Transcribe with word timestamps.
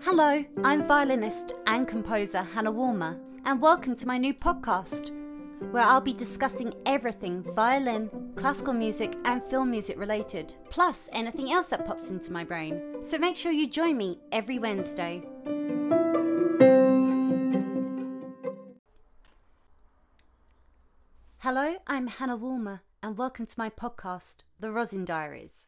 Hello, 0.00 0.42
I'm 0.64 0.88
violinist 0.88 1.52
and 1.66 1.86
composer 1.86 2.42
Hannah 2.42 2.72
Woolmer, 2.72 3.20
and 3.44 3.60
welcome 3.60 3.94
to 3.96 4.06
my 4.06 4.16
new 4.16 4.32
podcast, 4.32 5.10
where 5.70 5.82
I'll 5.82 6.00
be 6.00 6.14
discussing 6.14 6.72
everything 6.86 7.42
violin, 7.42 8.32
classical 8.36 8.72
music, 8.72 9.16
and 9.26 9.42
film 9.44 9.70
music 9.70 9.98
related, 9.98 10.54
plus 10.70 11.10
anything 11.12 11.52
else 11.52 11.66
that 11.66 11.84
pops 11.84 12.08
into 12.08 12.32
my 12.32 12.42
brain. 12.42 12.80
So 13.02 13.18
make 13.18 13.36
sure 13.36 13.52
you 13.52 13.68
join 13.68 13.98
me 13.98 14.20
every 14.32 14.58
Wednesday. 14.58 15.22
Hello, 21.40 21.76
I'm 21.86 22.06
Hannah 22.06 22.38
Woolmer, 22.38 22.80
and 23.02 23.16
welcome 23.16 23.46
to 23.46 23.54
my 23.56 23.70
podcast, 23.70 24.38
The 24.58 24.72
Rosin 24.72 25.04
Diaries. 25.04 25.66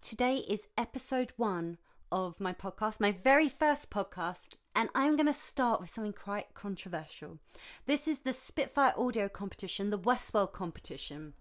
Today 0.00 0.36
is 0.36 0.68
episode 0.78 1.32
one 1.36 1.78
of 2.12 2.40
my 2.40 2.52
podcast, 2.52 3.00
my 3.00 3.10
very 3.10 3.48
first 3.48 3.90
podcast, 3.90 4.58
and 4.76 4.88
I'm 4.94 5.16
going 5.16 5.26
to 5.26 5.32
start 5.32 5.80
with 5.80 5.90
something 5.90 6.12
quite 6.12 6.54
controversial. 6.54 7.38
This 7.86 8.06
is 8.06 8.20
the 8.20 8.32
Spitfire 8.32 8.94
Audio 8.96 9.28
Competition, 9.28 9.90
the 9.90 9.98
Westworld 9.98 10.52
competition. 10.52 11.32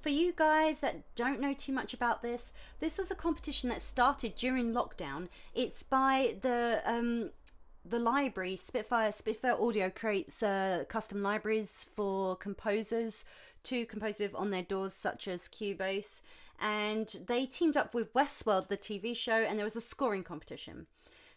For 0.00 0.08
you 0.08 0.32
guys 0.34 0.80
that 0.80 1.14
don't 1.14 1.40
know 1.40 1.52
too 1.52 1.74
much 1.74 1.92
about 1.92 2.22
this, 2.22 2.54
this 2.80 2.96
was 2.96 3.10
a 3.10 3.14
competition 3.14 3.68
that 3.68 3.82
started 3.82 4.34
during 4.34 4.72
lockdown. 4.72 5.28
It's 5.54 5.82
by 5.82 6.36
the 6.40 6.80
um, 6.86 7.30
the 7.84 7.98
library 7.98 8.56
Spitfire 8.56 9.12
Spitfire 9.12 9.56
Audio 9.60 9.90
creates 9.90 10.42
uh, 10.42 10.84
custom 10.88 11.22
libraries 11.22 11.86
for 11.94 12.36
composers 12.36 13.24
to 13.64 13.86
compose 13.86 14.18
with 14.18 14.34
on 14.34 14.50
their 14.50 14.62
DAWs, 14.62 14.94
such 14.94 15.28
as 15.28 15.48
Cubase 15.48 16.22
and 16.60 17.16
they 17.26 17.46
teamed 17.46 17.76
up 17.76 17.94
with 17.94 18.12
Westworld, 18.12 18.68
the 18.68 18.76
TV 18.76 19.16
show, 19.16 19.32
and 19.32 19.58
there 19.58 19.64
was 19.64 19.76
a 19.76 19.80
scoring 19.80 20.22
competition. 20.22 20.86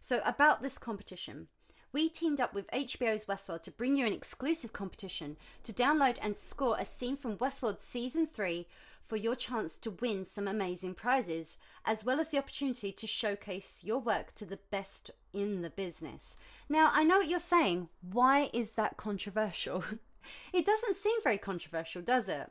So, 0.02 0.22
about 0.26 0.62
this 0.62 0.78
competition, 0.78 1.48
we 1.94 2.10
teamed 2.10 2.42
up 2.42 2.54
with 2.54 2.70
HBO's 2.72 3.26
Westworld 3.26 3.64
to 3.64 3.72
bring 3.72 3.96
you 3.96 4.06
an 4.06 4.14
exclusive 4.14 4.74
competition 4.74 5.38
to 5.64 5.72
download 5.72 6.18
and 6.22 6.36
score 6.36 6.76
a 6.78 6.84
scene 6.84 7.16
from 7.16 7.38
Westworld 7.38 7.82
Season 7.82 8.28
3 8.28 8.68
for 9.14 9.18
your 9.18 9.36
chance 9.36 9.78
to 9.78 9.92
win 9.92 10.26
some 10.26 10.48
amazing 10.48 10.96
prizes, 10.96 11.56
as 11.86 12.04
well 12.04 12.20
as 12.20 12.30
the 12.30 12.40
opportunity 12.40 12.92
to 12.92 13.06
showcase 13.06 13.82
your 13.84 14.00
work 14.00 14.34
to 14.34 14.44
the 14.44 14.58
best 14.72 15.12
in 15.32 15.62
the 15.62 15.70
business. 15.70 16.36
Now, 16.68 16.90
I 16.92 17.04
know 17.04 17.18
what 17.18 17.28
you're 17.28 17.40
saying. 17.40 17.90
Why 18.02 18.50
is 18.54 18.72
that 18.72 18.98
controversial? 18.98 19.84
it 20.52 20.66
doesn't 20.66 20.98
seem 20.98 21.20
very 21.24 21.38
controversial, 21.38 22.02
does 22.02 22.28
it? 22.28 22.50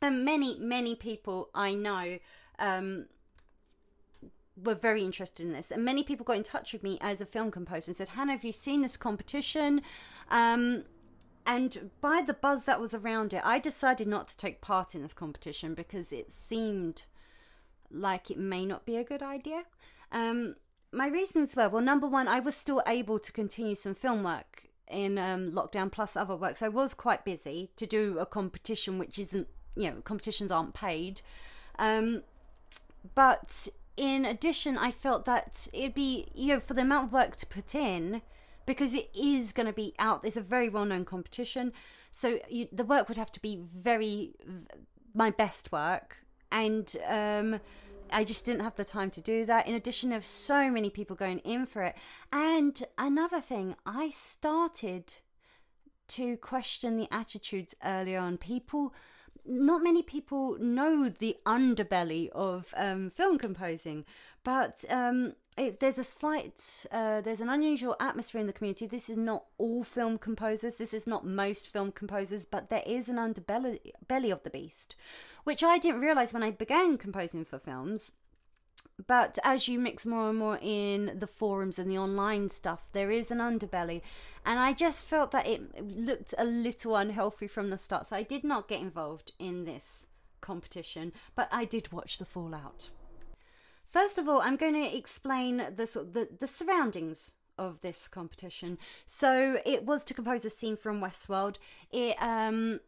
and 0.00 0.24
many 0.24 0.56
many 0.60 0.94
people 0.94 1.50
I 1.56 1.74
know 1.74 2.20
um, 2.60 3.06
were 4.56 4.76
very 4.76 5.02
interested 5.02 5.44
in 5.44 5.52
this, 5.52 5.72
and 5.72 5.84
many 5.84 6.04
people 6.04 6.24
got 6.24 6.36
in 6.36 6.44
touch 6.44 6.72
with 6.72 6.84
me 6.84 6.98
as 7.00 7.20
a 7.20 7.26
film 7.26 7.50
composer 7.50 7.90
and 7.90 7.96
said, 7.96 8.10
"Hannah, 8.10 8.34
have 8.34 8.44
you 8.44 8.52
seen 8.52 8.82
this 8.82 8.96
competition?" 8.96 9.82
Um, 10.30 10.84
and 11.46 11.90
by 12.00 12.22
the 12.26 12.34
buzz 12.34 12.64
that 12.64 12.80
was 12.80 12.94
around 12.94 13.32
it, 13.32 13.42
I 13.44 13.58
decided 13.58 14.06
not 14.06 14.28
to 14.28 14.36
take 14.36 14.60
part 14.60 14.94
in 14.94 15.02
this 15.02 15.12
competition 15.12 15.74
because 15.74 16.12
it 16.12 16.32
seemed 16.48 17.02
like 17.90 18.30
it 18.30 18.38
may 18.38 18.64
not 18.64 18.84
be 18.84 18.96
a 18.96 19.04
good 19.04 19.22
idea. 19.22 19.64
Um, 20.12 20.56
my 20.92 21.08
reasons 21.08 21.56
were 21.56 21.68
well, 21.68 21.82
number 21.82 22.06
one, 22.06 22.28
I 22.28 22.40
was 22.40 22.56
still 22.56 22.82
able 22.86 23.18
to 23.18 23.32
continue 23.32 23.74
some 23.74 23.94
film 23.94 24.22
work 24.22 24.66
in 24.88 25.18
um, 25.18 25.52
lockdown 25.52 25.90
plus 25.90 26.16
other 26.16 26.34
work. 26.34 26.56
So 26.56 26.66
I 26.66 26.70
was 26.70 26.94
quite 26.94 27.24
busy 27.24 27.70
to 27.76 27.86
do 27.86 28.18
a 28.18 28.26
competition 28.26 28.98
which 28.98 29.18
isn't 29.18 29.46
you 29.76 29.90
know 29.90 30.00
competitions 30.02 30.50
aren't 30.50 30.74
paid 30.74 31.22
um, 31.78 32.22
but 33.14 33.68
in 33.96 34.24
addition 34.24 34.78
i 34.78 34.90
felt 34.90 35.24
that 35.24 35.68
it'd 35.72 35.94
be 35.94 36.28
you 36.34 36.54
know 36.54 36.60
for 36.60 36.74
the 36.74 36.82
amount 36.82 37.06
of 37.06 37.12
work 37.12 37.36
to 37.36 37.46
put 37.46 37.74
in 37.74 38.22
because 38.66 38.94
it 38.94 39.08
is 39.14 39.52
going 39.52 39.66
to 39.66 39.72
be 39.72 39.94
out 39.98 40.24
it's 40.24 40.36
a 40.36 40.42
very 40.42 40.68
well-known 40.68 41.04
competition 41.04 41.72
so 42.12 42.38
you, 42.48 42.68
the 42.72 42.84
work 42.84 43.08
would 43.08 43.16
have 43.16 43.32
to 43.32 43.40
be 43.40 43.60
very 43.74 44.34
my 45.14 45.30
best 45.30 45.72
work 45.72 46.18
and 46.52 46.96
um, 47.08 47.60
I 48.12 48.24
just 48.24 48.44
didn't 48.44 48.62
have 48.62 48.76
the 48.76 48.84
time 48.84 49.10
to 49.12 49.20
do 49.20 49.44
that. 49.46 49.68
In 49.68 49.74
addition 49.74 50.12
of 50.12 50.24
so 50.24 50.70
many 50.70 50.90
people 50.90 51.16
going 51.16 51.38
in 51.40 51.66
for 51.66 51.82
it. 51.82 51.96
And 52.32 52.82
another 52.98 53.40
thing, 53.40 53.76
I 53.86 54.10
started 54.10 55.14
to 56.08 56.36
question 56.38 56.96
the 56.96 57.08
attitudes 57.12 57.74
earlier 57.84 58.18
on. 58.18 58.36
People 58.36 58.92
not 59.46 59.82
many 59.82 60.02
people 60.02 60.58
know 60.58 61.08
the 61.08 61.36
underbelly 61.46 62.28
of 62.30 62.74
um, 62.76 63.08
film 63.08 63.38
composing, 63.38 64.04
but 64.44 64.84
um, 64.90 65.32
it, 65.60 65.80
there's 65.80 65.98
a 65.98 66.04
slight, 66.04 66.86
uh, 66.90 67.20
there's 67.20 67.40
an 67.40 67.50
unusual 67.50 67.94
atmosphere 68.00 68.40
in 68.40 68.46
the 68.46 68.52
community. 68.52 68.86
This 68.86 69.10
is 69.10 69.16
not 69.16 69.44
all 69.58 69.84
film 69.84 70.16
composers. 70.16 70.76
This 70.76 70.94
is 70.94 71.06
not 71.06 71.26
most 71.26 71.68
film 71.68 71.92
composers, 71.92 72.44
but 72.44 72.70
there 72.70 72.82
is 72.86 73.08
an 73.08 73.16
underbelly 73.16 73.78
belly 74.08 74.30
of 74.30 74.42
the 74.42 74.50
beast, 74.50 74.96
which 75.44 75.62
I 75.62 75.78
didn't 75.78 76.00
realize 76.00 76.32
when 76.32 76.42
I 76.42 76.50
began 76.50 76.96
composing 76.96 77.44
for 77.44 77.58
films 77.58 78.12
but 79.06 79.38
as 79.44 79.68
you 79.68 79.78
mix 79.78 80.06
more 80.06 80.30
and 80.30 80.38
more 80.38 80.58
in 80.60 81.18
the 81.18 81.26
forums 81.26 81.78
and 81.78 81.90
the 81.90 81.98
online 81.98 82.48
stuff, 82.48 82.88
there 82.92 83.10
is 83.10 83.30
an 83.30 83.38
underbelly. 83.38 84.02
And 84.44 84.58
I 84.58 84.72
just 84.72 85.06
felt 85.06 85.30
that 85.32 85.46
it 85.46 85.84
looked 85.84 86.34
a 86.38 86.44
little 86.44 86.96
unhealthy 86.96 87.46
from 87.46 87.70
the 87.70 87.78
start. 87.78 88.06
So 88.06 88.16
I 88.16 88.22
did 88.22 88.44
not 88.44 88.68
get 88.68 88.80
involved 88.80 89.32
in 89.38 89.64
this 89.64 90.06
competition, 90.40 91.12
but 91.34 91.48
I 91.50 91.64
did 91.64 91.92
watch 91.92 92.18
the 92.18 92.24
fallout. 92.24 92.90
First 93.90 94.18
of 94.18 94.28
all, 94.28 94.40
I'm 94.40 94.56
going 94.56 94.74
to 94.74 94.96
explain 94.96 95.58
the, 95.58 95.86
the, 95.86 96.28
the 96.38 96.46
surroundings 96.46 97.32
of 97.58 97.80
this 97.80 98.08
competition. 98.08 98.78
So 99.04 99.60
it 99.66 99.84
was 99.84 100.02
to 100.04 100.14
compose 100.14 100.44
a 100.44 100.50
scene 100.50 100.76
from 100.76 101.00
Westworld. 101.00 101.56
It 101.90 102.16
um 102.20 102.80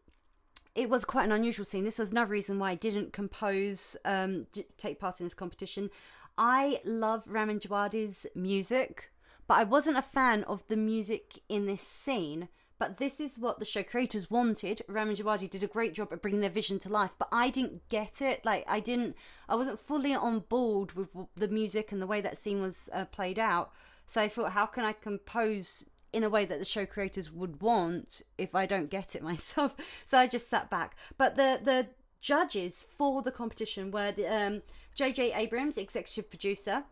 it 0.74 0.88
was 0.88 1.04
quite 1.04 1.26
an 1.26 1.32
unusual 1.32 1.66
scene. 1.66 1.84
This 1.84 1.98
was 1.98 2.12
another 2.12 2.30
reason 2.30 2.58
why 2.58 2.70
I 2.70 2.74
didn't 2.76 3.12
compose, 3.12 3.94
um, 4.06 4.46
take 4.78 4.98
part 4.98 5.20
in 5.20 5.26
this 5.26 5.34
competition. 5.34 5.90
I 6.38 6.80
love 6.84 7.24
Ramin 7.26 7.60
Djawadi's 7.60 8.26
music, 8.34 9.10
but 9.46 9.58
I 9.58 9.64
wasn't 9.64 9.98
a 9.98 10.02
fan 10.02 10.44
of 10.44 10.66
the 10.68 10.78
music 10.78 11.42
in 11.50 11.66
this 11.66 11.82
scene. 11.82 12.48
But 12.82 12.96
this 12.96 13.20
is 13.20 13.38
what 13.38 13.60
the 13.60 13.64
show 13.64 13.84
creators 13.84 14.28
wanted. 14.28 14.82
Ramin 14.88 15.14
Djawadi 15.14 15.48
did 15.48 15.62
a 15.62 15.68
great 15.68 15.94
job 15.94 16.08
at 16.10 16.20
bringing 16.20 16.40
their 16.40 16.50
vision 16.50 16.80
to 16.80 16.88
life, 16.88 17.12
but 17.16 17.28
I 17.30 17.48
didn't 17.48 17.88
get 17.88 18.20
it. 18.20 18.44
Like 18.44 18.64
I 18.66 18.80
didn't, 18.80 19.14
I 19.48 19.54
wasn't 19.54 19.78
fully 19.78 20.12
on 20.16 20.40
board 20.40 20.94
with 20.94 21.06
the 21.36 21.46
music 21.46 21.92
and 21.92 22.02
the 22.02 22.08
way 22.08 22.20
that 22.20 22.36
scene 22.36 22.60
was 22.60 22.90
uh, 22.92 23.04
played 23.04 23.38
out. 23.38 23.70
So 24.06 24.20
I 24.20 24.26
thought, 24.26 24.50
how 24.50 24.66
can 24.66 24.84
I 24.84 24.94
compose 24.94 25.84
in 26.12 26.24
a 26.24 26.28
way 26.28 26.44
that 26.44 26.58
the 26.58 26.64
show 26.64 26.84
creators 26.84 27.30
would 27.30 27.62
want 27.62 28.22
if 28.36 28.52
I 28.52 28.66
don't 28.66 28.90
get 28.90 29.14
it 29.14 29.22
myself. 29.32 29.76
So 30.08 30.18
I 30.18 30.26
just 30.26 30.50
sat 30.50 30.68
back. 30.68 30.96
But 31.16 31.36
the 31.36 31.60
the 31.62 31.86
judges 32.20 32.88
for 32.90 33.22
the 33.22 33.30
competition 33.30 33.92
were 33.92 34.10
the 34.10 34.26
um, 34.26 34.62
J.J. 34.96 35.34
Abrams, 35.34 35.78
executive 35.78 36.28
producer. 36.28 36.82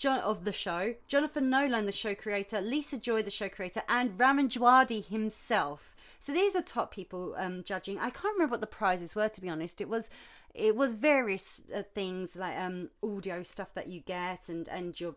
John 0.00 0.20
of 0.20 0.46
the 0.46 0.52
show, 0.52 0.94
Jonathan 1.06 1.50
Nolan, 1.50 1.84
the 1.84 1.92
show 1.92 2.14
creator, 2.14 2.62
Lisa 2.62 2.96
Joy, 2.96 3.22
the 3.22 3.30
show 3.30 3.50
creator, 3.50 3.82
and 3.86 4.18
Ramin 4.18 4.48
Djawadi 4.48 5.04
himself. 5.04 5.94
So 6.18 6.32
these 6.32 6.56
are 6.56 6.62
top 6.62 6.90
people 6.90 7.34
um, 7.36 7.62
judging. 7.64 7.98
I 7.98 8.08
can't 8.08 8.34
remember 8.34 8.52
what 8.52 8.62
the 8.62 8.66
prizes 8.66 9.14
were 9.14 9.28
to 9.28 9.40
be 9.42 9.50
honest. 9.50 9.78
It 9.78 9.90
was 9.90 10.08
it 10.54 10.74
was 10.74 10.94
various 10.94 11.60
uh, 11.72 11.82
things 11.94 12.34
like 12.34 12.56
um, 12.56 12.88
audio 13.02 13.42
stuff 13.42 13.74
that 13.74 13.88
you 13.88 14.00
get 14.00 14.48
and 14.48 14.68
and 14.68 14.98
your 14.98 15.16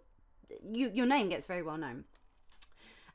you, 0.69 0.91
your 0.93 1.05
name 1.05 1.29
gets 1.29 1.47
very 1.47 1.61
well 1.61 1.77
known. 1.77 2.03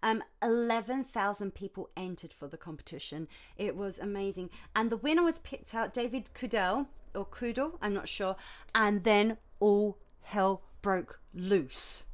Um, 0.02 0.22
11,000 0.42 1.54
people 1.54 1.90
entered 1.96 2.32
for 2.32 2.48
the 2.48 2.56
competition. 2.56 3.28
It 3.58 3.76
was 3.76 3.98
amazing. 3.98 4.48
And 4.74 4.88
the 4.88 4.96
winner 4.96 5.22
was 5.22 5.40
picked 5.40 5.74
out 5.74 5.92
David 5.92 6.30
Kudell, 6.34 6.86
or 7.14 7.26
Kudell, 7.26 7.72
I'm 7.82 7.94
not 7.94 8.08
sure. 8.08 8.36
And 8.74 9.02
then 9.02 9.38
all 9.58 9.98
hell 10.22 10.62
broke 10.82 11.20
loose. 11.34 12.04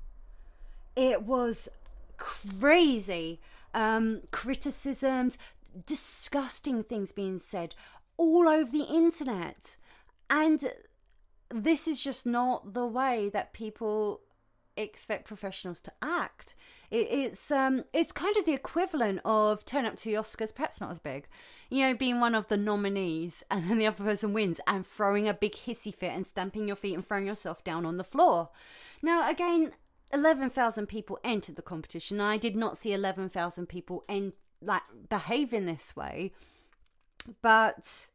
It 0.97 1.23
was 1.23 1.69
crazy. 2.17 3.41
Um, 3.73 4.23
criticisms, 4.31 5.37
disgusting 5.85 6.85
things 6.85 7.11
being 7.11 7.39
said 7.39 7.75
all 8.17 8.49
over 8.49 8.71
the 8.71 8.85
internet. 8.85 9.77
And 10.31 10.73
this 11.51 11.89
is 11.89 12.03
just 12.03 12.25
not 12.27 12.75
the 12.75 12.87
way 12.87 13.29
that 13.31 13.53
people 13.53 14.21
expect 14.76 15.26
professionals 15.26 15.81
to 15.81 15.93
act. 16.03 16.55
It, 16.91 17.06
it's 17.11 17.50
um 17.50 17.85
it's 17.93 18.12
kind 18.12 18.37
of 18.37 18.44
the 18.44 18.53
equivalent 18.53 19.21
of 19.25 19.65
turn 19.65 19.87
up 19.87 19.97
to 19.97 20.05
the 20.11 20.17
Oscars, 20.17 20.55
perhaps 20.55 20.81
not 20.81 20.91
as 20.91 21.00
big, 21.00 21.29
you 21.71 21.82
know, 21.82 21.94
being 21.94 22.21
one 22.21 22.35
of 22.35 22.49
the 22.49 22.56
nominees 22.56 23.44
and 23.50 23.71
then 23.71 23.79
the 23.79 23.87
other 23.87 24.05
person 24.05 24.32
wins 24.32 24.61
and 24.67 24.87
throwing 24.87 25.29
a 25.29 25.35
big 25.35 25.53
hissy 25.53 25.94
fit 25.94 26.12
and 26.12 26.26
stamping 26.26 26.67
your 26.67 26.76
feet 26.76 26.94
and 26.94 27.06
throwing 27.06 27.26
yourself 27.26 27.62
down 27.65 27.87
on 27.87 27.97
the 27.97 28.05
floor. 28.05 28.50
Now 29.03 29.31
again, 29.31 29.73
eleven 30.12 30.50
thousand 30.50 30.87
people 30.87 31.19
entered 31.23 31.56
the 31.56 31.62
competition. 31.62 32.20
I 32.20 32.37
did 32.37 32.56
not 32.56 32.79
see 32.79 32.93
eleven 32.93 33.29
thousand 33.29 33.69
people 33.69 34.05
end 34.09 34.32
like 34.61 34.82
behave 35.09 35.53
in 35.53 35.67
this 35.67 35.94
way, 35.94 36.32
but 37.43 38.09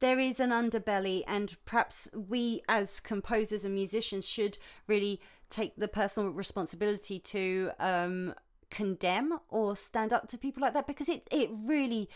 there 0.00 0.18
is 0.18 0.38
an 0.38 0.50
underbelly, 0.50 1.22
and 1.26 1.56
perhaps 1.64 2.08
we 2.12 2.60
as 2.68 3.00
composers 3.00 3.64
and 3.64 3.74
musicians 3.74 4.28
should 4.28 4.58
really 4.86 5.18
take 5.48 5.76
the 5.76 5.88
personal 5.88 6.30
responsibility 6.30 7.18
to 7.18 7.70
um, 7.78 8.34
condemn 8.70 9.38
or 9.48 9.76
stand 9.76 10.12
up 10.12 10.28
to 10.28 10.38
people 10.38 10.60
like 10.60 10.74
that 10.74 10.86
because 10.86 11.08
it, 11.08 11.28
it 11.30 11.48
really 11.52 12.08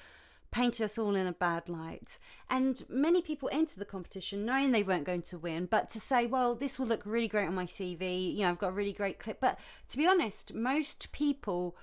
painted 0.51 0.83
us 0.83 0.99
all 0.99 1.15
in 1.15 1.27
a 1.27 1.33
bad 1.33 1.69
light. 1.69 2.19
And 2.49 2.83
many 2.89 3.21
people 3.23 3.49
enter 3.53 3.79
the 3.79 3.85
competition 3.85 4.45
knowing 4.45 4.73
they 4.73 4.83
weren't 4.83 5.05
going 5.05 5.23
to 5.23 5.39
win, 5.39 5.67
but 5.67 5.91
to 5.91 6.01
say, 6.01 6.27
well, 6.27 6.55
this 6.55 6.79
will 6.79 6.87
look 6.87 7.03
really 7.05 7.29
great 7.29 7.47
on 7.47 7.55
my 7.55 7.67
CV, 7.67 8.35
you 8.35 8.41
know, 8.41 8.51
I've 8.51 8.59
got 8.59 8.69
a 8.69 8.73
really 8.73 8.93
great 8.93 9.19
clip. 9.19 9.41
But 9.41 9.59
to 9.91 9.97
be 9.97 10.07
honest, 10.07 10.55
most 10.55 11.13
people 11.13 11.77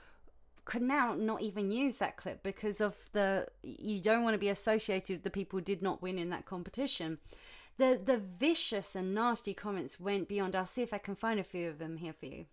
could 0.65 0.81
now 0.81 1.13
not 1.13 1.43
even 1.43 1.71
use 1.71 1.99
that 1.99 2.17
clip 2.17 2.41
because 2.41 2.81
of 2.81 2.95
the 3.13 3.47
you 3.61 4.01
don't 4.01 4.23
want 4.23 4.33
to 4.33 4.39
be 4.39 4.49
associated 4.49 5.17
with 5.17 5.23
the 5.23 5.29
people 5.29 5.59
who 5.59 5.63
did 5.63 5.83
not 5.83 6.01
win 6.01 6.17
in 6.17 6.31
that 6.31 6.45
competition. 6.45 7.19
The 7.77 7.99
the 8.03 8.17
vicious 8.17 8.95
and 8.95 9.13
nasty 9.13 9.53
comments 9.53 9.99
went 9.99 10.27
beyond. 10.27 10.55
I'll 10.55 10.65
see 10.65 10.81
if 10.81 10.93
I 10.93 10.97
can 10.97 11.15
find 11.15 11.39
a 11.39 11.43
few 11.43 11.69
of 11.69 11.79
them 11.79 11.97
here 11.97 12.13
for 12.13 12.25
you. 12.25 12.45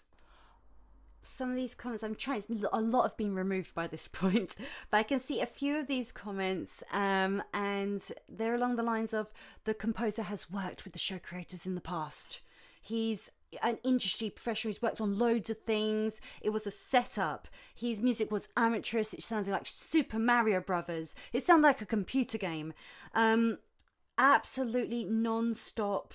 Some 1.25 1.51
of 1.51 1.55
these 1.57 1.77
comments 1.77 2.03
i'm 2.03 2.17
trying 2.17 2.43
a 2.73 2.81
lot 2.81 3.05
have 3.05 3.17
been 3.17 3.33
removed 3.33 3.77
by 3.77 3.87
this 3.87 4.09
point 4.13 4.57
but 4.91 4.97
i 4.97 5.03
can 5.05 5.21
see 5.21 5.41
a 5.41 5.47
few 5.47 5.79
of 5.79 5.87
these 5.87 6.11
comments 6.11 6.83
um, 6.91 7.45
and 7.55 8.03
they're 8.29 8.57
along 8.57 8.75
the 8.75 8.83
lines 8.83 9.15
of 9.15 9.33
the 9.63 9.73
composer 9.73 10.23
has 10.23 10.51
worked 10.51 10.83
with 10.83 10.93
the 10.93 10.99
show 10.99 11.21
creators 11.21 11.65
in 11.65 11.77
the 11.77 11.81
past. 11.81 12.41
He's 12.81 13.31
an 13.63 13.79
industry 13.85 14.31
professional 14.31 14.73
he's 14.73 14.83
worked 14.83 15.01
on 15.01 15.19
loads 15.19 15.51
of 15.51 15.59
things. 15.59 16.21
It 16.41 16.51
was 16.51 16.67
a 16.67 16.71
setup. 16.71 17.49
His 17.75 18.01
music 18.01 18.31
was 18.31 18.49
amateurish. 18.57 19.15
It 19.15 19.23
sounded 19.23 19.51
like 19.51 19.67
super 19.67 20.19
mario 20.19 20.61
brothers. 20.61 21.15
It 21.33 21.45
sounded 21.45 21.67
like 21.67 21.83
a 21.83 21.87
computer 21.87 22.39
game. 22.39 22.73
Um, 23.15 23.59
absolutely 24.19 25.05
non-stop 25.05 26.14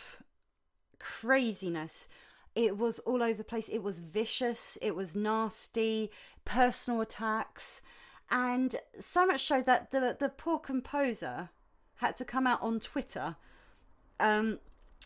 craziness 0.99 2.07
it 2.57 2.75
was 2.75 2.97
all 2.99 3.21
over 3.21 3.37
the 3.37 3.43
place. 3.43 3.69
It 3.69 3.83
was 3.83 3.99
vicious, 3.99 4.79
it 4.81 4.95
was 4.95 5.15
nasty, 5.15 6.09
personal 6.43 7.01
attacks, 7.01 7.83
and 8.31 8.75
so 8.99 9.27
much 9.27 9.43
so 9.43 9.61
that 9.61 9.91
the 9.91 10.17
the 10.19 10.29
poor 10.29 10.57
composer 10.57 11.49
had 11.97 12.17
to 12.17 12.25
come 12.25 12.47
out 12.47 12.59
on 12.63 12.79
Twitter. 12.79 13.35
Um, 14.19 14.59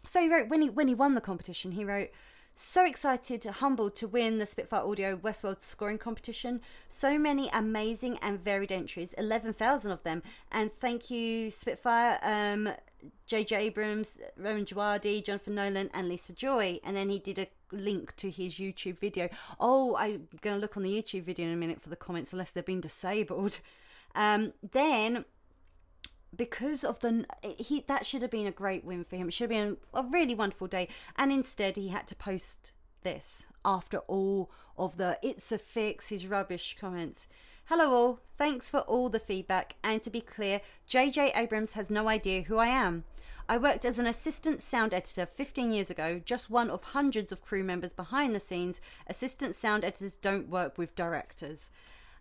so 0.05 0.21
he 0.21 0.29
wrote 0.29 0.47
when 0.47 0.61
he 0.61 0.69
when 0.69 0.87
he 0.87 0.95
won 0.95 1.13
the 1.13 1.21
competition, 1.21 1.73
he 1.73 1.83
wrote. 1.83 2.09
So 2.53 2.85
excited, 2.85 3.43
humbled 3.45 3.95
to 3.95 4.07
win 4.07 4.37
the 4.37 4.45
Spitfire 4.45 4.81
Audio 4.81 5.17
Westworld 5.17 5.61
scoring 5.61 5.97
competition. 5.97 6.61
So 6.89 7.17
many 7.17 7.49
amazing 7.53 8.17
and 8.21 8.43
varied 8.43 8.71
entries, 8.71 9.13
11,000 9.13 9.91
of 9.91 10.03
them. 10.03 10.21
And 10.51 10.71
thank 10.71 11.09
you, 11.09 11.49
Spitfire. 11.49 12.19
Um, 12.21 12.69
J.J. 13.25 13.55
Abrams, 13.55 14.17
Ramin 14.37 14.65
Djawadi, 14.65 15.23
Jonathan 15.25 15.55
Nolan, 15.55 15.89
and 15.93 16.07
Lisa 16.07 16.33
Joy. 16.33 16.79
And 16.83 16.95
then 16.95 17.09
he 17.09 17.19
did 17.19 17.39
a 17.39 17.47
link 17.71 18.15
to 18.17 18.29
his 18.29 18.55
YouTube 18.55 18.99
video. 18.99 19.29
Oh, 19.59 19.95
I'm 19.95 20.27
going 20.41 20.57
to 20.57 20.61
look 20.61 20.77
on 20.77 20.83
the 20.83 21.01
YouTube 21.01 21.23
video 21.23 21.47
in 21.47 21.53
a 21.53 21.57
minute 21.57 21.81
for 21.81 21.89
the 21.89 21.95
comments, 21.95 22.33
unless 22.33 22.51
they've 22.51 22.65
been 22.65 22.81
disabled. 22.81 23.59
Um, 24.13 24.53
then, 24.71 25.25
because 26.35 26.83
of 26.83 26.99
the 26.99 27.25
eh, 27.43 27.53
he 27.57 27.83
that 27.87 28.05
should 28.05 28.21
have 28.21 28.31
been 28.31 28.47
a 28.47 28.51
great 28.51 28.83
win 28.83 29.03
for 29.03 29.15
him. 29.15 29.27
It 29.27 29.33
should 29.33 29.51
have 29.51 29.61
been 29.61 29.77
a 29.93 30.03
really 30.03 30.35
wonderful 30.35 30.67
day, 30.67 30.87
and 31.15 31.31
instead 31.31 31.75
he 31.75 31.89
had 31.89 32.07
to 32.07 32.15
post 32.15 32.71
this 33.03 33.47
after 33.65 33.97
all 33.99 34.51
of 34.77 34.97
the 34.97 35.17
"it's 35.21 35.51
a 35.51 35.57
fix" 35.57 36.09
his 36.09 36.27
rubbish 36.27 36.77
comments. 36.79 37.27
Hello, 37.65 37.93
all. 37.93 38.19
Thanks 38.37 38.69
for 38.69 38.79
all 38.81 39.07
the 39.09 39.19
feedback. 39.19 39.75
And 39.83 40.01
to 40.01 40.09
be 40.09 40.19
clear, 40.19 40.61
JJ 40.89 41.37
Abrams 41.37 41.73
has 41.73 41.89
no 41.89 42.07
idea 42.07 42.41
who 42.41 42.57
I 42.57 42.67
am. 42.67 43.05
I 43.47 43.57
worked 43.57 43.85
as 43.85 43.99
an 43.99 44.07
assistant 44.07 44.61
sound 44.61 44.93
editor 44.93 45.25
15 45.25 45.71
years 45.71 45.89
ago, 45.89 46.21
just 46.23 46.49
one 46.49 46.69
of 46.69 46.83
hundreds 46.83 47.31
of 47.31 47.43
crew 47.43 47.63
members 47.63 47.93
behind 47.93 48.33
the 48.33 48.39
scenes. 48.39 48.81
Assistant 49.07 49.55
sound 49.55 49.83
editors 49.85 50.17
don't 50.17 50.49
work 50.49 50.77
with 50.77 50.95
directors. 50.95 51.69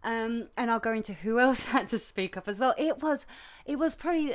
Um, 0.03 0.49
and 0.57 0.71
I'll 0.71 0.81
go 0.81 0.93
into 0.93 1.13
who 1.13 1.39
else 1.39 1.63
had 1.67 1.89
to 1.91 1.99
speak 1.99 2.37
up 2.37 2.49
as 2.49 2.59
well. 2.59 2.75
It 2.79 3.03
was, 3.03 3.27
it 3.67 3.79
was 3.79 3.95
probably 3.95 4.35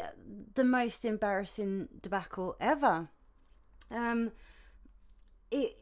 the 0.53 0.63
most 0.63 1.06
embarrassing 1.06 1.89
debacle 2.01 2.56
ever. 2.59 3.09
Um, 3.89 4.31
it, 5.51 5.77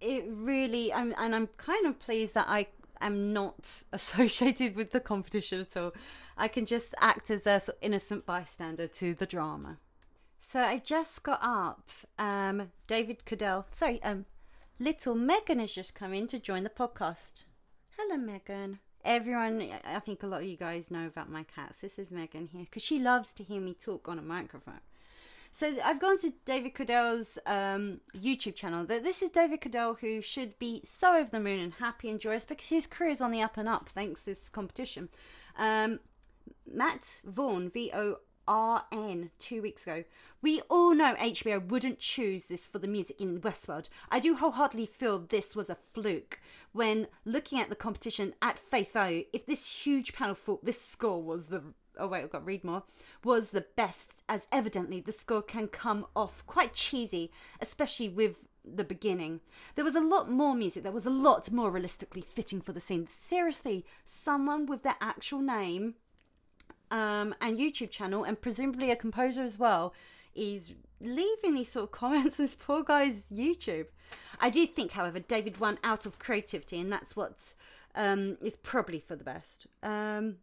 it 0.00 0.24
really, 0.28 0.92
I'm, 0.92 1.14
and 1.18 1.34
I'm 1.34 1.48
kind 1.56 1.86
of 1.86 1.98
pleased 1.98 2.34
that 2.34 2.46
I 2.48 2.66
am 3.00 3.32
not 3.32 3.82
associated 3.92 4.76
with 4.76 4.92
the 4.92 5.00
competition 5.00 5.60
at 5.60 5.76
all. 5.76 5.92
I 6.36 6.48
can 6.48 6.66
just 6.66 6.94
act 7.00 7.30
as 7.30 7.46
a 7.46 7.60
sort 7.60 7.68
of 7.68 7.74
innocent 7.82 8.26
bystander 8.26 8.86
to 8.86 9.14
the 9.14 9.26
drama. 9.26 9.78
So 10.40 10.60
I 10.60 10.78
just 10.78 11.22
got 11.22 11.40
up. 11.42 11.90
Um, 12.18 12.72
David 12.86 13.22
Kudell, 13.24 13.64
sorry, 13.70 14.02
um, 14.02 14.26
little 14.78 15.14
Meghan 15.14 15.60
has 15.60 15.72
just 15.72 15.94
come 15.94 16.12
in 16.12 16.26
to 16.28 16.38
join 16.38 16.64
the 16.64 16.70
podcast. 16.70 17.44
Hello, 17.96 18.16
Meghan. 18.16 18.78
Everyone, 19.04 19.68
I 19.84 19.98
think 19.98 20.22
a 20.22 20.28
lot 20.28 20.42
of 20.42 20.46
you 20.46 20.56
guys 20.56 20.90
know 20.90 21.06
about 21.06 21.28
my 21.28 21.42
cats. 21.42 21.78
This 21.80 21.98
is 21.98 22.08
Meghan 22.08 22.48
here 22.50 22.64
because 22.64 22.84
she 22.84 23.00
loves 23.00 23.32
to 23.32 23.42
hear 23.42 23.60
me 23.60 23.74
talk 23.74 24.08
on 24.08 24.18
a 24.18 24.22
microphone. 24.22 24.80
So 25.50 25.74
I've 25.84 26.00
gone 26.00 26.18
to 26.20 26.32
David 26.46 26.74
Kudell's 26.74 27.38
um, 27.44 28.00
YouTube 28.16 28.54
channel. 28.54 28.86
This 28.86 29.20
is 29.20 29.30
David 29.30 29.60
Kudell, 29.60 29.98
who 29.98 30.22
should 30.22 30.58
be 30.58 30.80
so 30.84 31.16
over 31.16 31.30
the 31.30 31.40
moon 31.40 31.58
and 31.58 31.74
happy 31.74 32.08
and 32.08 32.20
joyous 32.20 32.44
because 32.44 32.68
his 32.68 32.86
career 32.86 33.10
is 33.10 33.20
on 33.20 33.32
the 33.32 33.42
up 33.42 33.56
and 33.56 33.68
up 33.68 33.88
thanks 33.88 34.20
to 34.20 34.34
this 34.34 34.48
competition. 34.48 35.08
Um, 35.58 36.00
Matt 36.66 37.20
Vaughan, 37.24 37.68
V 37.68 37.90
O 37.92 38.18
R 38.46 38.84
N, 38.92 39.30
two 39.38 39.62
weeks 39.62 39.84
ago. 39.84 40.04
We 40.40 40.60
all 40.68 40.94
know 40.94 41.14
HBO 41.14 41.64
wouldn't 41.66 41.98
choose 41.98 42.46
this 42.46 42.66
for 42.66 42.78
the 42.78 42.88
music 42.88 43.20
in 43.20 43.40
Westworld. 43.40 43.88
I 44.10 44.18
do 44.18 44.34
wholeheartedly 44.34 44.86
feel 44.86 45.18
this 45.18 45.54
was 45.54 45.70
a 45.70 45.76
fluke. 45.76 46.40
When 46.72 47.06
looking 47.24 47.60
at 47.60 47.68
the 47.68 47.76
competition 47.76 48.34
at 48.42 48.58
face 48.58 48.92
value, 48.92 49.24
if 49.32 49.46
this 49.46 49.84
huge 49.84 50.12
panel 50.12 50.34
thought 50.34 50.64
this 50.64 50.80
score 50.80 51.22
was 51.22 51.46
the 51.46 51.62
oh 51.98 52.06
wait, 52.06 52.22
I've 52.22 52.30
got 52.30 52.38
to 52.40 52.44
read 52.44 52.64
more, 52.64 52.84
was 53.22 53.50
the 53.50 53.66
best, 53.76 54.22
as 54.28 54.46
evidently 54.50 55.00
the 55.00 55.12
score 55.12 55.42
can 55.42 55.68
come 55.68 56.06
off 56.16 56.42
quite 56.46 56.72
cheesy, 56.72 57.30
especially 57.60 58.08
with 58.08 58.46
the 58.64 58.84
beginning. 58.84 59.40
There 59.74 59.84
was 59.84 59.96
a 59.96 60.00
lot 60.00 60.30
more 60.30 60.54
music 60.54 60.84
that 60.84 60.94
was 60.94 61.06
a 61.06 61.10
lot 61.10 61.50
more 61.50 61.70
realistically 61.70 62.22
fitting 62.22 62.60
for 62.60 62.72
the 62.72 62.80
scene. 62.80 63.06
Seriously, 63.08 63.84
someone 64.04 64.66
with 64.66 64.82
their 64.82 64.96
actual 65.00 65.40
name 65.40 65.94
um, 66.92 67.34
and 67.40 67.58
YouTube 67.58 67.90
channel, 67.90 68.22
and 68.22 68.40
presumably 68.40 68.90
a 68.90 68.96
composer 68.96 69.42
as 69.42 69.58
well, 69.58 69.94
is 70.34 70.74
leaving 71.00 71.54
these 71.54 71.72
sort 71.72 71.84
of 71.84 71.90
comments 71.90 72.38
on 72.38 72.46
this 72.46 72.54
poor 72.54 72.84
guy's 72.84 73.24
YouTube. 73.32 73.86
I 74.40 74.50
do 74.50 74.66
think, 74.66 74.92
however, 74.92 75.18
David 75.18 75.58
won 75.58 75.78
out 75.82 76.06
of 76.06 76.18
creativity, 76.18 76.78
and 76.78 76.92
that's 76.92 77.16
what 77.16 77.54
um, 77.94 78.36
is 78.42 78.56
probably 78.56 79.00
for 79.00 79.16
the 79.16 79.24
best. 79.24 79.66
Um, 79.82 80.36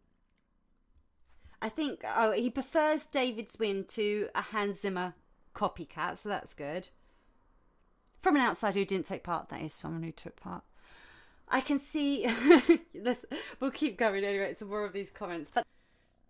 I 1.62 1.68
think 1.68 2.02
oh 2.16 2.32
he 2.32 2.50
prefers 2.50 3.06
David's 3.06 3.58
win 3.58 3.84
to 3.88 4.28
a 4.34 4.40
Hans 4.40 4.80
Zimmer 4.80 5.14
copycat, 5.54 6.18
so 6.18 6.28
that's 6.28 6.54
good. 6.54 6.88
From 8.18 8.36
an 8.36 8.42
outsider 8.42 8.80
who 8.80 8.84
didn't 8.84 9.06
take 9.06 9.22
part, 9.22 9.50
that 9.50 9.62
is 9.62 9.72
someone 9.72 10.02
who 10.02 10.12
took 10.12 10.36
part. 10.36 10.64
I 11.48 11.60
can 11.60 11.78
see. 11.78 12.26
This, 12.92 13.24
we'll 13.60 13.70
keep 13.70 13.96
going 13.96 14.24
anyway. 14.24 14.54
Some 14.58 14.68
more 14.68 14.84
of 14.84 14.92
these 14.92 15.10
comments, 15.10 15.50
but 15.54 15.64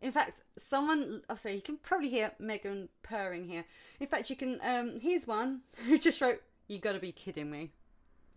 in 0.03 0.13
fact, 0.13 0.43
someone. 0.63 1.23
Oh, 1.29 1.35
sorry. 1.35 1.57
You 1.57 1.63
can 1.63 1.77
probably 1.77 2.09
hear 2.09 2.33
Meghan 2.41 2.89
purring 3.03 3.47
here. 3.47 3.65
In 3.99 4.07
fact, 4.07 4.31
you 4.31 4.37
can. 4.37 4.59
Um, 4.63 5.01
here's 5.01 5.27
one 5.27 5.61
who 5.87 5.99
just 5.99 6.21
wrote, 6.21 6.43
"You 6.69 6.79
got 6.79 6.93
to 6.93 7.01
be 7.01 7.13
kidding 7.13 7.51
me." 7.51 7.71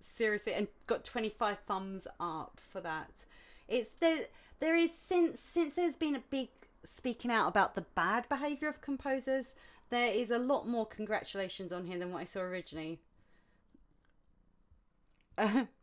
Seriously, 0.01 0.53
and 0.53 0.67
got 0.85 1.03
25 1.03 1.57
thumbs 1.65 2.07
up 2.19 2.59
for 2.71 2.81
that. 2.81 3.11
It's 3.67 3.89
there. 3.99 4.25
There 4.59 4.75
is 4.75 4.91
since 5.07 5.39
since 5.39 5.75
there's 5.75 5.95
been 5.95 6.15
a 6.15 6.23
big 6.29 6.49
speaking 6.85 7.31
out 7.31 7.47
about 7.47 7.75
the 7.75 7.85
bad 7.95 8.27
behaviour 8.27 8.67
of 8.67 8.81
composers, 8.81 9.53
there 9.89 10.07
is 10.07 10.31
a 10.31 10.39
lot 10.39 10.67
more 10.67 10.85
congratulations 10.85 11.71
on 11.71 11.85
here 11.85 11.97
than 11.97 12.11
what 12.11 12.21
I 12.21 12.25
saw 12.25 12.41
originally. 12.41 12.99
Uh, 15.37 15.65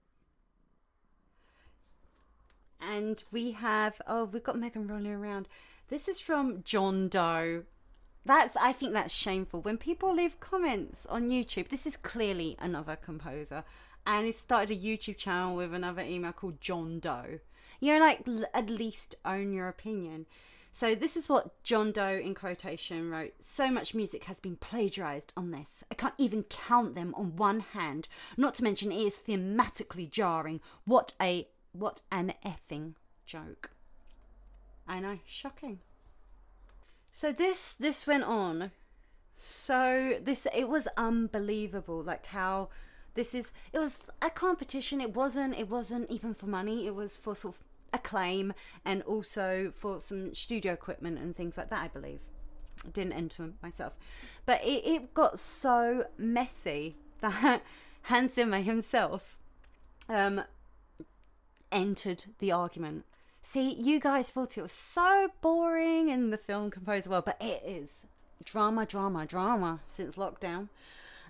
and 2.80 3.25
we 3.32 3.52
have 3.52 4.00
oh 4.06 4.25
we've 4.25 4.42
got 4.42 4.56
Meghan 4.56 4.88
rolling 4.88 5.12
around. 5.12 5.49
This 5.90 6.06
is 6.06 6.20
from 6.20 6.62
John 6.62 7.09
Doe. 7.09 7.64
That's 8.25 8.56
I 8.56 8.73
think 8.73 8.92
that's 8.92 9.12
shameful 9.12 9.61
when 9.61 9.76
people 9.76 10.14
leave 10.14 10.38
comments 10.38 11.04
on 11.06 11.30
YouTube. 11.30 11.68
This 11.68 11.85
is 11.85 11.97
clearly 11.97 12.56
another 12.61 12.94
composer, 12.94 13.64
and 14.06 14.25
he 14.25 14.30
started 14.30 14.70
a 14.70 14.80
YouTube 14.80 15.16
channel 15.16 15.56
with 15.56 15.75
another 15.75 16.02
email 16.02 16.30
called 16.30 16.61
John 16.61 17.00
Doe. 17.00 17.40
You 17.80 17.99
know, 17.99 18.04
like 18.04 18.25
at 18.54 18.70
least 18.70 19.16
own 19.25 19.52
your 19.52 19.66
opinion. 19.66 20.26
So 20.73 20.94
this 20.94 21.16
is 21.16 21.28
what 21.28 21.61
John 21.64 21.90
Doe 21.90 22.20
in 22.23 22.37
quotation 22.37 23.11
wrote. 23.11 23.35
So 23.40 23.68
much 23.68 23.92
music 23.92 24.25
has 24.25 24.38
been 24.38 24.54
plagiarized 24.54 25.32
on 25.37 25.50
this. 25.50 25.82
I 25.90 25.97
can't 25.97 26.14
even 26.18 26.44
count 26.44 26.94
them 26.94 27.16
on 27.16 27.35
one 27.35 27.59
hand. 27.59 28.06
Not 28.37 28.54
to 28.56 28.62
mention 28.62 28.92
it 28.92 29.00
is 29.00 29.20
thematically 29.28 30.09
jarring. 30.09 30.61
What 30.85 31.14
a 31.20 31.49
what 31.73 32.02
an 32.12 32.35
effing 32.47 32.94
joke. 33.26 33.73
I 34.90 34.99
know, 34.99 35.20
shocking. 35.25 35.78
So 37.12 37.32
this 37.32 37.75
this 37.75 38.09
went 38.09 38.25
on. 38.25 38.73
So 39.37 40.18
this 40.20 40.47
it 40.52 40.68
was 40.68 40.88
unbelievable 40.97 42.02
like 42.02 42.26
how 42.26 42.68
this 43.14 43.35
is 43.35 43.52
it 43.73 43.78
was 43.78 44.00
a 44.20 44.30
competition 44.30 45.00
it 45.00 45.14
wasn't 45.14 45.59
it 45.59 45.68
wasn't 45.70 46.11
even 46.11 46.35
for 46.35 46.47
money 46.47 46.87
it 46.87 46.94
was 46.94 47.16
for 47.16 47.35
sort 47.35 47.54
of 47.54 47.61
acclaim 47.94 48.52
and 48.85 49.02
also 49.02 49.73
for 49.75 50.00
some 50.00 50.35
studio 50.35 50.75
equipment 50.75 51.18
and 51.18 51.35
things 51.35 51.56
like 51.56 51.70
that 51.70 51.82
I 51.82 51.88
believe 51.88 52.20
I 52.85 52.90
didn't 52.90 53.14
enter 53.14 53.52
myself 53.62 53.94
but 54.44 54.62
it, 54.62 54.85
it 54.85 55.14
got 55.14 55.38
so 55.38 56.04
messy 56.18 56.97
that 57.20 57.62
Hans 58.02 58.35
Zimmer 58.35 58.61
himself 58.61 59.38
um 60.09 60.42
entered 61.73 62.25
the 62.40 62.52
argument 62.52 63.06
See, 63.50 63.75
you 63.75 63.99
guys 63.99 64.30
thought 64.30 64.57
it 64.57 64.62
was 64.62 64.71
so 64.71 65.33
boring 65.40 66.09
in 66.09 66.30
the 66.30 66.38
film 66.38 66.71
composer 66.71 67.11
world, 67.11 67.25
but 67.25 67.37
it 67.40 67.61
is 67.66 67.88
drama, 68.45 68.87
drama, 68.87 69.26
drama 69.26 69.80
since 69.85 70.14
lockdown. 70.14 70.69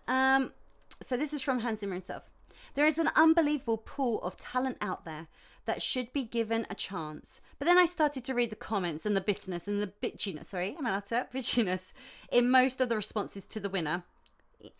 Um, 0.07 0.53
so 1.00 1.17
this 1.17 1.33
is 1.33 1.41
from 1.41 1.61
Hans 1.61 1.81
Zimmer 1.81 1.95
himself. 1.95 2.29
There 2.75 2.85
is 2.85 2.99
an 2.99 3.09
unbelievable 3.17 3.79
pool 3.79 4.21
of 4.21 4.37
talent 4.37 4.77
out 4.83 5.07
there 5.07 5.29
that 5.65 5.81
should 5.81 6.12
be 6.12 6.25
given 6.25 6.67
a 6.69 6.75
chance. 6.75 7.41
But 7.59 7.65
then 7.65 7.79
I 7.79 7.87
started 7.87 8.23
to 8.27 8.35
read 8.35 8.50
the 8.50 8.55
comments 8.55 9.07
and 9.07 9.17
the 9.17 9.23
bitterness 9.23 9.67
and 9.67 9.81
the 9.81 9.91
bitchiness, 10.03 10.45
sorry, 10.45 10.77
am 10.77 10.85
I 10.85 10.91
allowed 10.91 11.07
to 11.07 11.27
bitchiness, 11.35 11.95
in 12.31 12.50
most 12.50 12.83
of 12.83 12.91
the 12.91 12.97
responses 12.97 13.47
to 13.47 13.61
the 13.61 13.71
winner, 13.71 14.03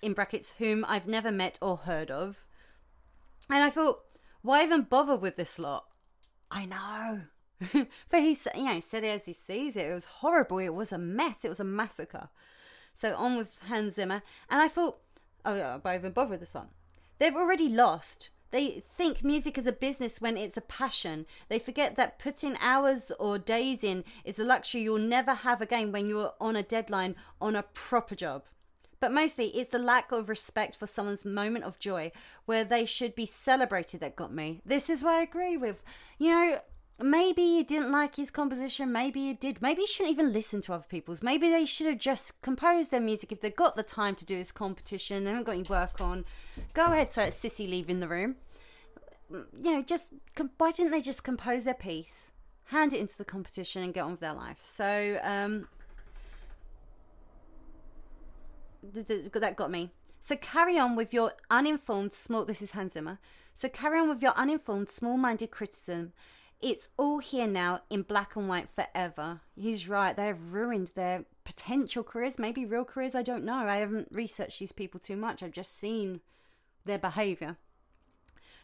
in 0.03 0.13
brackets, 0.13 0.57
whom 0.59 0.85
I've 0.87 1.09
never 1.09 1.33
met 1.33 1.59
or 1.63 1.79
heard 1.79 2.11
of. 2.11 2.45
And 3.49 3.65
I 3.65 3.71
thought, 3.71 4.01
why 4.43 4.63
even 4.63 4.83
bother 4.83 5.17
with 5.17 5.37
this 5.37 5.59
lot? 5.59 5.87
I 6.51 6.67
know. 6.67 7.21
but 8.11 8.21
he 8.21 8.37
you 8.55 8.65
know, 8.65 8.81
said 8.81 9.05
it 9.05 9.09
as 9.09 9.27
he 9.27 9.33
sees 9.33 9.77
it. 9.77 9.87
It 9.87 9.95
was 9.95 10.07
horrible. 10.07 10.59
It 10.59 10.75
was 10.75 10.93
a 10.93 10.99
mess. 10.99 11.45
It 11.45 11.49
was 11.49 11.61
a 11.61 11.65
massacre. 11.65 12.29
So 12.95 13.15
on 13.17 13.37
with 13.37 13.51
Hans 13.69 13.95
Zimmer. 13.95 14.23
And 14.49 14.61
I 14.61 14.69
thought, 14.69 14.99
oh, 15.45 15.55
yeah, 15.57 15.79
why 15.81 15.97
even 15.97 16.13
bother 16.13 16.31
with 16.31 16.41
the 16.41 16.47
song? 16.47 16.69
They've 17.19 17.37
already 17.37 17.69
lost. 17.69 18.31
They 18.51 18.83
think 18.97 19.23
music 19.23 19.57
is 19.57 19.67
a 19.67 19.73
business 19.73 20.21
when 20.21 20.37
it's 20.37 20.57
a 20.57 20.63
passion. 20.63 21.27
They 21.49 21.59
forget 21.59 21.97
that 21.97 22.19
putting 22.19 22.57
hours 22.61 23.13
or 23.21 23.39
days 23.39 23.85
in 23.85 24.05
is 24.25 24.39
a 24.39 24.45
luxury 24.45 24.81
you'll 24.83 24.99
never 24.99 25.35
have 25.35 25.63
again 25.63 25.93
when 25.93 26.09
you're 26.09 26.33
on 26.41 26.57
a 26.57 26.63
deadline 26.63 27.15
on 27.41 27.55
a 27.55 27.63
proper 27.63 28.17
job. 28.17 28.45
But 29.01 29.13
mostly 29.13 29.47
it's 29.49 29.71
the 29.71 29.79
lack 29.79 30.13
of 30.13 30.29
respect 30.29 30.77
for 30.77 30.87
someone's 30.87 31.25
moment 31.25 31.65
of 31.65 31.79
joy 31.79 32.13
where 32.45 32.65
they 32.65 32.85
should 32.85 33.15
be 33.15 33.27
celebrated 33.27 34.01
that 34.01 34.15
got 34.15 34.33
me. 34.33 34.61
This 34.65 34.91
is 34.91 35.03
what 35.03 35.15
I 35.15 35.23
agree 35.23 35.57
with. 35.57 35.83
You 36.19 36.31
know, 36.31 36.61
maybe 37.03 37.43
you 37.43 37.65
didn't 37.65 37.91
like 37.91 38.17
his 38.17 38.31
composition, 38.31 38.93
maybe 38.93 39.21
you 39.21 39.35
did. 39.35 39.63
Maybe 39.63 39.83
you 39.83 39.87
shouldn't 39.87 40.13
even 40.13 40.33
listen 40.35 40.61
to 40.63 40.75
other 40.75 40.85
people's. 40.89 41.23
Maybe 41.23 41.49
they 41.49 41.65
should 41.65 41.87
have 41.87 41.99
just 41.99 42.41
composed 42.43 42.91
their 42.91 43.01
music 43.01 43.33
if 43.33 43.41
they've 43.41 43.57
got 43.57 43.75
the 43.75 43.83
time 43.83 44.15
to 44.17 44.27
do 44.27 44.37
this 44.37 44.53
competition, 44.53 45.25
they 45.25 45.31
haven't 45.31 45.47
got 45.47 45.53
any 45.53 45.63
work 45.63 46.01
on. 46.01 46.27
Go 46.75 46.85
ahead, 46.85 47.11
so 47.11 47.23
it's 47.23 47.43
Sissy 47.43 47.69
leaving 47.69 48.01
the 48.01 48.09
room. 48.09 48.37
You 49.31 49.77
know, 49.77 49.83
just 49.83 50.11
why 50.59 50.73
didn't 50.73 50.93
they 50.93 51.01
just 51.01 51.23
compose 51.23 51.65
their 51.65 51.75
piece, 51.75 52.33
hand 52.65 52.93
it 52.93 53.01
into 53.01 53.17
the 53.17 53.25
competition, 53.25 53.83
and 53.83 53.95
get 53.95 54.03
on 54.03 54.11
with 54.11 54.21
their 54.21 54.35
life? 54.35 54.61
So, 54.61 55.19
um, 55.23 55.69
that 58.83 59.57
got 59.57 59.71
me. 59.71 59.91
So 60.19 60.37
carry 60.37 60.79
on 60.79 60.97
with 60.97 61.15
your 61.15 61.33
uninformed 61.51 62.13
small. 62.13 62.45
This 62.45 62.63
is 62.63 62.73
Hans 62.73 62.93
Zimmer. 62.93 63.19
So 63.55 63.69
carry 63.69 63.99
on 63.99 64.09
with 64.09 64.23
your 64.23 64.33
uninformed, 64.37 64.91
small-minded 64.91 65.51
criticism. 65.51 66.13
It's 66.61 66.91
all 66.99 67.21
here 67.21 67.47
now 67.47 67.81
in 67.89 68.03
black 68.03 68.37
and 68.37 68.49
white 68.49 68.69
forever. 68.69 69.41
He's 69.57 69.89
right. 69.89 70.15
They 70.15 70.27
have 70.27 70.53
ruined 70.53 70.93
their 70.95 71.25
potential 71.45 72.03
careers, 72.03 72.39
maybe 72.39 72.67
real 72.67 72.85
careers. 72.85 73.15
I 73.15 73.23
don't 73.23 73.45
know. 73.45 73.55
I 73.55 73.77
haven't 73.77 74.09
researched 74.11 74.61
these 74.61 74.73
people 74.73 75.01
too 75.01 75.17
much. 75.17 75.43
I've 75.43 75.53
just 75.53 75.79
seen 75.79 76.21
their 76.85 76.99
behavior. 76.99 77.57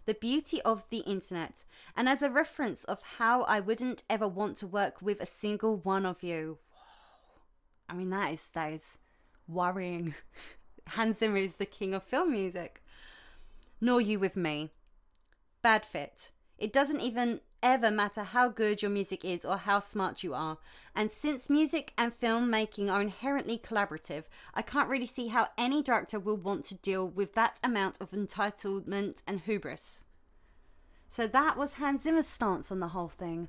The 0.04 0.14
beauty 0.14 0.62
of 0.62 0.84
the 0.90 0.98
internet, 0.98 1.64
and 1.96 2.08
as 2.08 2.22
a 2.22 2.30
reference 2.30 2.84
of 2.84 3.02
how 3.18 3.42
I 3.42 3.58
wouldn't 3.58 4.04
ever 4.08 4.28
want 4.28 4.56
to 4.58 4.66
work 4.66 5.02
with 5.02 5.20
a 5.20 5.26
single 5.26 5.78
one 5.78 6.06
of 6.06 6.22
you. 6.22 6.58
I 7.88 7.94
mean, 7.94 8.10
that 8.10 8.32
is 8.32 8.46
that 8.52 8.72
is 8.72 8.98
worrying. 9.48 10.14
Hans 10.88 11.18
Zimmer 11.18 11.38
is 11.38 11.54
the 11.54 11.66
king 11.66 11.94
of 11.94 12.02
film 12.02 12.32
music. 12.32 12.82
Nor 13.80 14.00
you 14.00 14.18
with 14.18 14.36
me. 14.36 14.70
Bad 15.62 15.84
fit. 15.84 16.30
It 16.58 16.72
doesn't 16.72 17.00
even 17.00 17.40
ever 17.62 17.90
matter 17.90 18.22
how 18.22 18.48
good 18.48 18.80
your 18.80 18.90
music 18.90 19.24
is 19.24 19.44
or 19.44 19.56
how 19.56 19.80
smart 19.80 20.22
you 20.22 20.34
are. 20.34 20.58
And 20.94 21.10
since 21.10 21.50
music 21.50 21.92
and 21.98 22.18
filmmaking 22.18 22.90
are 22.90 23.02
inherently 23.02 23.58
collaborative, 23.58 24.24
I 24.54 24.62
can't 24.62 24.88
really 24.88 25.06
see 25.06 25.28
how 25.28 25.48
any 25.58 25.82
director 25.82 26.18
will 26.18 26.36
want 26.36 26.64
to 26.66 26.76
deal 26.76 27.06
with 27.06 27.34
that 27.34 27.58
amount 27.62 28.00
of 28.00 28.12
entitlement 28.12 29.22
and 29.26 29.40
hubris. 29.40 30.04
So 31.08 31.26
that 31.26 31.56
was 31.56 31.74
Hans 31.74 32.02
Zimmer's 32.02 32.26
stance 32.26 32.70
on 32.70 32.80
the 32.80 32.88
whole 32.88 33.08
thing. 33.08 33.48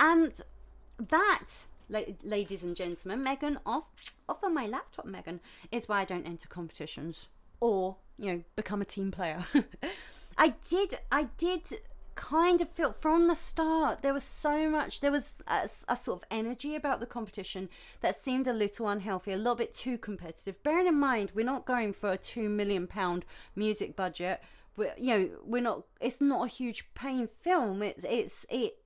And 0.00 0.40
that 0.98 1.66
ladies 1.88 2.62
and 2.62 2.76
gentlemen, 2.76 3.24
Meghan 3.24 3.58
off 3.64 3.84
off 4.28 4.42
of 4.42 4.52
my 4.52 4.66
laptop, 4.66 5.06
Meghan, 5.06 5.40
is 5.70 5.88
why 5.88 6.00
I 6.00 6.04
don't 6.04 6.26
enter 6.26 6.48
competitions 6.48 7.28
or 7.60 7.96
you 8.18 8.32
know 8.32 8.42
become 8.56 8.82
a 8.82 8.84
team 8.84 9.10
player. 9.10 9.44
I 10.38 10.54
did, 10.68 10.98
I 11.10 11.28
did 11.36 11.62
kind 12.14 12.60
of 12.60 12.68
feel 12.68 12.90
from 12.90 13.28
the 13.28 13.34
start 13.36 14.02
there 14.02 14.12
was 14.12 14.24
so 14.24 14.68
much 14.68 15.00
there 15.00 15.12
was 15.12 15.34
a, 15.46 15.68
a, 15.86 15.96
sort 15.96 16.20
of 16.20 16.26
energy 16.32 16.74
about 16.74 16.98
the 16.98 17.06
competition 17.06 17.68
that 18.00 18.24
seemed 18.24 18.48
a 18.48 18.52
little 18.52 18.88
unhealthy 18.88 19.30
a 19.30 19.36
little 19.36 19.54
bit 19.54 19.72
too 19.72 19.96
competitive. 19.96 20.60
Bearing 20.64 20.88
in 20.88 20.98
mind 20.98 21.30
we're 21.32 21.46
not 21.46 21.64
going 21.64 21.92
for 21.92 22.10
a 22.10 22.18
two 22.18 22.48
million 22.48 22.88
pound 22.88 23.24
music 23.54 23.94
budget. 23.94 24.42
We're, 24.76 24.94
you 24.98 25.06
know 25.06 25.30
we're 25.44 25.62
not 25.62 25.84
it's 26.00 26.20
not 26.20 26.44
a 26.44 26.48
huge 26.48 26.86
paying 26.94 27.28
film. 27.28 27.82
It's 27.84 28.04
it's 28.08 28.44
it 28.48 28.78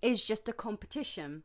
is 0.00 0.22
just 0.22 0.48
a 0.48 0.52
competition 0.52 1.42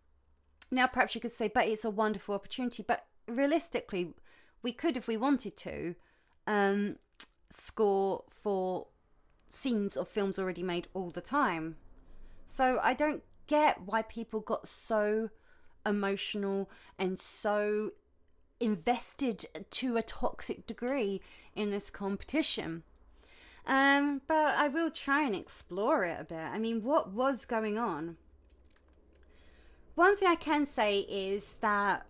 now, 0.72 0.88
perhaps 0.88 1.16
you 1.16 1.22
could 1.22 1.32
say, 1.32 1.50
but 1.54 1.68
it's 1.68 1.86
a 1.86 1.90
wonderful 1.90 2.36
opportunity. 2.36 2.84
But 2.88 3.06
realistically, 3.28 4.14
we 4.62 4.72
could, 4.72 4.98
if 4.98 5.08
we 5.08 5.18
wanted 5.18 5.56
to, 5.58 5.96
um, 6.46 6.98
score 7.50 8.24
for 8.30 8.88
scenes 9.50 9.98
of 9.98 10.08
films 10.08 10.38
already 10.38 10.64
made 10.64 10.88
all 10.94 11.10
the 11.10 11.22
time. 11.22 11.76
So 12.46 12.80
I 12.82 12.94
don't 12.94 13.24
get 13.48 13.82
why 13.82 14.04
people 14.04 14.42
got 14.42 14.68
so 14.68 15.30
emotional 15.86 16.70
and 16.98 17.20
so 17.20 17.92
invested 18.60 19.46
to 19.72 19.98
a 19.98 20.04
toxic 20.04 20.68
degree 20.68 21.22
in 21.56 21.72
this 21.72 21.90
competition. 21.90 22.84
Um, 23.66 24.22
but 24.28 24.56
I 24.56 24.68
will 24.68 24.92
try 24.92 25.24
and 25.24 25.36
explore 25.36 26.04
it 26.04 26.20
a 26.20 26.24
bit. 26.24 26.38
I 26.38 26.60
mean, 26.60 26.84
what 26.84 27.12
was 27.12 27.46
going 27.46 27.78
on? 27.78 28.18
One 30.00 30.16
thing 30.16 30.30
I 30.30 30.36
can 30.36 30.66
say 30.66 31.00
is 31.02 31.56
that 31.60 32.06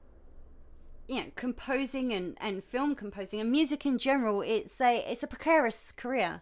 you 1.07 1.15
know 1.15 1.31
composing 1.35 2.13
and, 2.13 2.37
and 2.39 2.63
film 2.63 2.93
composing 2.93 3.39
and 3.39 3.51
music 3.51 3.83
in 3.83 3.97
general 3.97 4.41
it's 4.41 4.79
a 4.79 5.03
it's 5.11 5.23
a 5.23 5.27
precarious 5.27 5.91
career. 5.91 6.41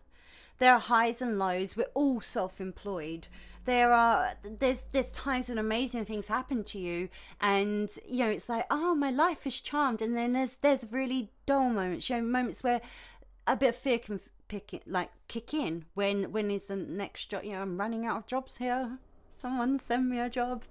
There 0.59 0.73
are 0.73 0.79
highs 0.79 1.21
and 1.21 1.39
lows. 1.39 1.77
We're 1.77 1.93
all 1.93 2.19
self-employed. 2.19 3.27
There 3.63 3.93
are 3.93 4.33
there's 4.43 4.83
there's 4.91 5.11
times 5.11 5.47
when 5.47 5.57
amazing 5.57 6.03
things 6.03 6.27
happen 6.27 6.65
to 6.65 6.79
you 6.79 7.07
and 7.39 7.89
you 8.05 8.25
know 8.25 8.29
it's 8.29 8.49
like 8.49 8.65
oh 8.69 8.93
my 8.93 9.09
life 9.09 9.47
is 9.47 9.61
charmed. 9.61 10.01
And 10.01 10.17
then 10.17 10.33
there's 10.33 10.57
there's 10.57 10.91
really 10.91 11.31
dull 11.45 11.69
moments 11.69 12.09
you 12.09 12.17
know 12.17 12.23
moments 12.23 12.61
where 12.61 12.81
a 13.47 13.55
bit 13.55 13.69
of 13.69 13.75
fear 13.77 13.99
can 13.99 14.19
pick 14.49 14.73
it 14.73 14.83
like 14.85 15.11
kick 15.29 15.53
in. 15.53 15.85
When 15.93 16.33
when 16.33 16.51
is 16.51 16.67
the 16.67 16.75
next 16.75 17.27
job 17.27 17.45
you 17.45 17.53
know 17.53 17.61
i'm 17.61 17.77
running 17.77 18.05
out 18.05 18.17
of 18.17 18.27
jobs 18.27 18.57
here. 18.57 18.97
Someone 19.41 19.79
send 19.79 20.09
me 20.09 20.19
a 20.19 20.29
job 20.29 20.63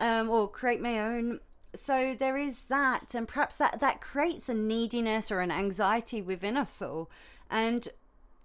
um, 0.00 0.28
or 0.28 0.48
create 0.48 0.80
my 0.80 0.98
own. 0.98 1.38
So 1.74 2.16
there 2.18 2.36
is 2.36 2.64
that, 2.64 3.14
and 3.14 3.28
perhaps 3.28 3.56
that 3.56 3.78
that 3.78 4.00
creates 4.00 4.48
a 4.48 4.54
neediness 4.54 5.30
or 5.30 5.40
an 5.40 5.52
anxiety 5.52 6.20
within 6.20 6.56
us 6.56 6.82
all, 6.82 7.08
and 7.48 7.86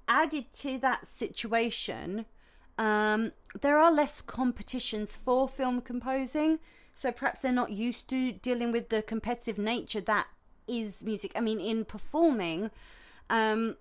added 0.07 0.51
to 0.53 0.77
that 0.79 1.07
situation, 1.17 2.25
um, 2.77 3.31
there 3.59 3.79
are 3.79 3.91
less 3.91 4.21
competitions 4.21 5.17
for 5.17 5.47
film 5.47 5.81
composing. 5.81 6.59
So 6.93 7.11
perhaps 7.11 7.41
they're 7.41 7.51
not 7.51 7.71
used 7.71 8.07
to 8.09 8.31
dealing 8.31 8.71
with 8.71 8.89
the 8.89 9.01
competitive 9.01 9.57
nature 9.57 10.01
that 10.01 10.27
is 10.67 11.03
music. 11.03 11.31
I 11.35 11.41
mean, 11.41 11.59
in 11.59 11.83
performing, 11.83 12.69
um, 13.29 13.75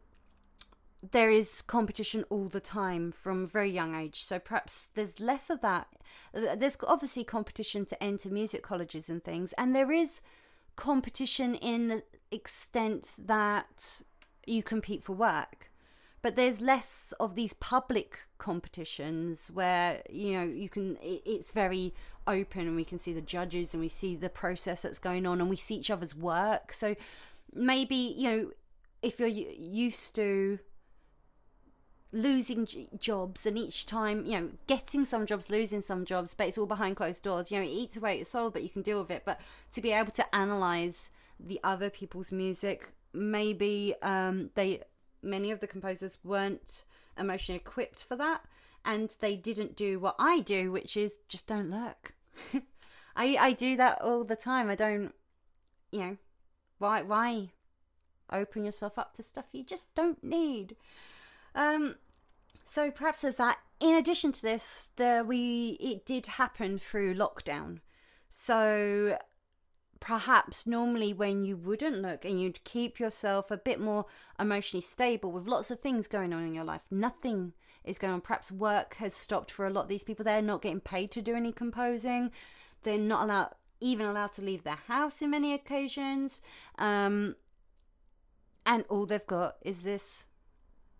there 1.12 1.30
is 1.30 1.60
competition 1.62 2.24
all 2.30 2.48
the 2.48 2.60
time 2.60 3.12
from 3.12 3.44
a 3.44 3.46
very 3.46 3.70
young 3.70 3.94
age. 3.94 4.24
So 4.24 4.38
perhaps 4.38 4.88
there's 4.94 5.20
less 5.20 5.50
of 5.50 5.60
that. 5.60 5.88
There's 6.32 6.78
obviously 6.86 7.24
competition 7.24 7.84
to 7.86 8.02
enter 8.02 8.28
music 8.28 8.62
colleges 8.62 9.08
and 9.08 9.22
things, 9.22 9.52
and 9.54 9.74
there 9.74 9.92
is 9.92 10.20
competition 10.76 11.54
in 11.54 11.88
the 11.88 12.02
extent 12.30 13.12
that 13.18 14.02
you 14.46 14.62
compete 14.62 15.02
for 15.02 15.12
work. 15.12 15.70
But 16.22 16.36
there's 16.36 16.60
less 16.60 17.12
of 17.20 17.34
these 17.34 17.52
public 17.52 18.20
competitions 18.38 19.50
where 19.52 20.00
you 20.08 20.32
know 20.32 20.44
you 20.44 20.70
can. 20.70 20.96
It's 21.02 21.52
very 21.52 21.94
open 22.26 22.62
and 22.62 22.76
we 22.76 22.84
can 22.84 22.96
see 22.96 23.12
the 23.12 23.20
judges 23.20 23.74
and 23.74 23.82
we 23.82 23.88
see 23.88 24.16
the 24.16 24.30
process 24.30 24.80
that's 24.82 24.98
going 24.98 25.26
on 25.26 25.42
and 25.42 25.50
we 25.50 25.56
see 25.56 25.74
each 25.74 25.90
other's 25.90 26.14
work. 26.14 26.72
So 26.72 26.96
maybe, 27.52 28.14
you 28.16 28.30
know, 28.30 28.50
if 29.02 29.20
you're 29.20 29.28
used 29.28 30.14
to 30.14 30.58
losing 32.14 32.68
jobs 33.00 33.44
and 33.44 33.58
each 33.58 33.86
time 33.86 34.24
you 34.24 34.40
know 34.40 34.50
getting 34.68 35.04
some 35.04 35.26
jobs 35.26 35.50
losing 35.50 35.82
some 35.82 36.04
jobs 36.04 36.32
but 36.32 36.46
it's 36.46 36.56
all 36.56 36.64
behind 36.66 36.96
closed 36.96 37.24
doors. 37.24 37.50
You 37.50 37.58
know 37.58 37.64
it 37.64 37.70
eats 37.70 37.96
away 37.96 38.12
at 38.12 38.18
your 38.18 38.24
soul 38.24 38.50
but 38.50 38.62
you 38.62 38.70
can 38.70 38.82
deal 38.82 39.00
with 39.00 39.10
it. 39.10 39.22
But 39.24 39.40
to 39.72 39.80
be 39.80 39.90
able 39.90 40.12
to 40.12 40.34
analyze 40.34 41.10
the 41.40 41.58
other 41.64 41.90
people's 41.90 42.30
music 42.30 42.92
maybe 43.12 43.94
um, 44.02 44.50
they 44.54 44.82
many 45.22 45.50
of 45.50 45.58
the 45.58 45.66
composers 45.66 46.18
weren't 46.22 46.84
emotionally 47.18 47.56
equipped 47.56 48.02
for 48.04 48.16
that 48.16 48.42
and 48.84 49.16
they 49.20 49.34
didn't 49.34 49.76
do 49.76 49.98
what 49.98 50.14
I 50.18 50.40
do 50.40 50.70
which 50.70 50.96
is 50.96 51.14
just 51.28 51.48
don't 51.48 51.70
look. 51.70 52.14
I 53.16 53.36
I 53.36 53.52
do 53.52 53.76
that 53.76 54.00
all 54.00 54.22
the 54.22 54.36
time. 54.36 54.70
I 54.70 54.76
don't 54.76 55.12
you 55.90 55.98
know 55.98 56.16
why 56.78 57.02
why 57.02 57.50
open 58.30 58.64
yourself 58.64 58.98
up 58.98 59.14
to 59.14 59.22
stuff 59.24 59.46
you 59.50 59.64
just 59.64 59.92
don't 59.96 60.22
need? 60.22 60.76
Um 61.56 61.96
so 62.64 62.90
perhaps 62.90 63.20
there's 63.20 63.36
that. 63.36 63.58
In 63.80 63.94
addition 63.94 64.32
to 64.32 64.42
this, 64.42 64.90
there 64.96 65.24
we 65.24 65.76
it 65.80 66.06
did 66.06 66.26
happen 66.26 66.78
through 66.78 67.14
lockdown. 67.14 67.78
So 68.28 69.18
perhaps 70.00 70.66
normally 70.66 71.12
when 71.12 71.44
you 71.44 71.56
wouldn't 71.56 72.02
look 72.02 72.24
and 72.24 72.40
you'd 72.40 72.62
keep 72.64 73.00
yourself 73.00 73.50
a 73.50 73.56
bit 73.56 73.80
more 73.80 74.04
emotionally 74.38 74.82
stable 74.82 75.32
with 75.32 75.46
lots 75.46 75.70
of 75.70 75.80
things 75.80 76.06
going 76.08 76.32
on 76.32 76.44
in 76.44 76.52
your 76.52 76.64
life, 76.64 76.82
nothing 76.90 77.52
is 77.84 77.98
going 77.98 78.12
on. 78.12 78.20
Perhaps 78.20 78.52
work 78.52 78.94
has 78.94 79.14
stopped 79.14 79.50
for 79.50 79.66
a 79.66 79.70
lot 79.70 79.82
of 79.82 79.88
these 79.88 80.04
people. 80.04 80.24
They're 80.24 80.42
not 80.42 80.62
getting 80.62 80.80
paid 80.80 81.10
to 81.12 81.22
do 81.22 81.34
any 81.34 81.52
composing. 81.52 82.30
They're 82.82 82.98
not 82.98 83.24
allowed 83.24 83.54
even 83.80 84.06
allowed 84.06 84.32
to 84.32 84.42
leave 84.42 84.64
their 84.64 84.80
house 84.86 85.20
in 85.20 85.30
many 85.30 85.52
occasions. 85.52 86.40
Um, 86.78 87.36
and 88.64 88.84
all 88.88 89.04
they've 89.04 89.26
got 89.26 89.56
is 89.62 89.82
this 89.82 90.24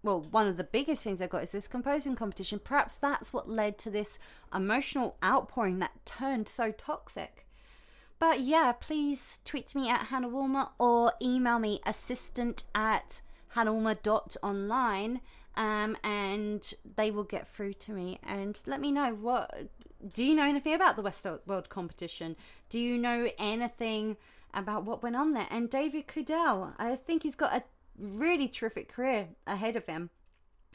well, 0.04 0.20
one 0.20 0.46
of 0.46 0.58
the 0.58 0.64
biggest 0.64 1.02
things 1.02 1.20
I've 1.20 1.30
got 1.30 1.42
is 1.42 1.52
this 1.52 1.66
composing 1.66 2.14
competition. 2.14 2.60
Perhaps 2.62 2.96
that's 2.96 3.32
what 3.32 3.48
led 3.48 3.78
to 3.78 3.90
this 3.90 4.18
emotional 4.54 5.16
outpouring 5.24 5.78
that 5.78 6.04
turned 6.04 6.46
so 6.46 6.70
toxic. 6.70 7.46
But 8.18 8.40
yeah, 8.40 8.72
please 8.72 9.40
tweet 9.44 9.74
me 9.74 9.88
at 9.88 10.06
Hannah 10.06 10.28
Woolmer 10.28 10.68
or 10.78 11.14
email 11.22 11.58
me 11.58 11.80
assistant 11.86 12.64
at 12.74 13.22
hannahwoolmer.online 13.56 15.20
um, 15.56 15.96
and 16.04 16.74
they 16.96 17.10
will 17.10 17.24
get 17.24 17.48
through 17.48 17.74
to 17.74 17.92
me 17.92 18.18
and 18.22 18.62
let 18.66 18.80
me 18.80 18.92
know 18.92 19.14
what 19.14 19.68
do 20.12 20.22
you 20.22 20.34
know 20.34 20.44
anything 20.44 20.74
about 20.74 20.96
the 20.96 21.02
West 21.02 21.26
World 21.46 21.70
competition? 21.70 22.36
Do 22.68 22.78
you 22.78 22.98
know 22.98 23.30
anything 23.38 24.18
about 24.52 24.84
what 24.84 25.02
went 25.02 25.16
on 25.16 25.32
there? 25.32 25.46
And 25.50 25.70
David 25.70 26.06
Kudell, 26.06 26.74
I 26.78 26.96
think 26.96 27.22
he's 27.22 27.36
got 27.36 27.54
a 27.54 27.62
really 27.98 28.48
terrific 28.48 28.88
career 28.88 29.28
ahead 29.46 29.76
of 29.76 29.86
him. 29.86 30.10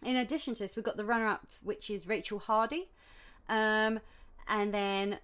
In 0.03 0.15
addition 0.15 0.55
to 0.55 0.63
this, 0.63 0.75
we've 0.75 0.85
got 0.85 0.97
the 0.97 1.05
runner 1.05 1.27
up, 1.27 1.47
which 1.61 1.89
is 1.89 2.07
Rachel 2.07 2.39
Hardy, 2.39 2.89
um, 3.49 3.99
and 4.47 4.73
then 4.73 5.19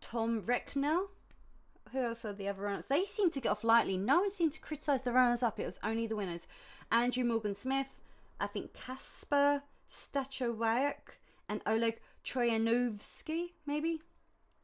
Tom 0.00 0.42
Recknell. 0.46 1.10
Who 1.92 2.00
else 2.00 2.24
are 2.24 2.32
the 2.32 2.48
other 2.48 2.62
runners? 2.62 2.86
They 2.86 3.04
seem 3.04 3.30
to 3.30 3.40
get 3.40 3.48
off 3.48 3.64
lightly. 3.64 3.96
No 3.96 4.20
one 4.20 4.30
seemed 4.30 4.52
to 4.52 4.60
criticise 4.60 5.02
the 5.02 5.12
runners 5.12 5.42
up. 5.42 5.58
It 5.58 5.64
was 5.66 5.78
only 5.82 6.06
the 6.06 6.16
winners. 6.16 6.46
Andrew 6.92 7.24
Morgan 7.24 7.54
Smith, 7.54 7.98
I 8.38 8.46
think 8.46 8.74
Casper 8.74 9.62
Stachowak, 9.90 11.16
and 11.48 11.62
Oleg 11.66 11.98
Troyanovsky, 12.24 13.52
maybe. 13.66 14.02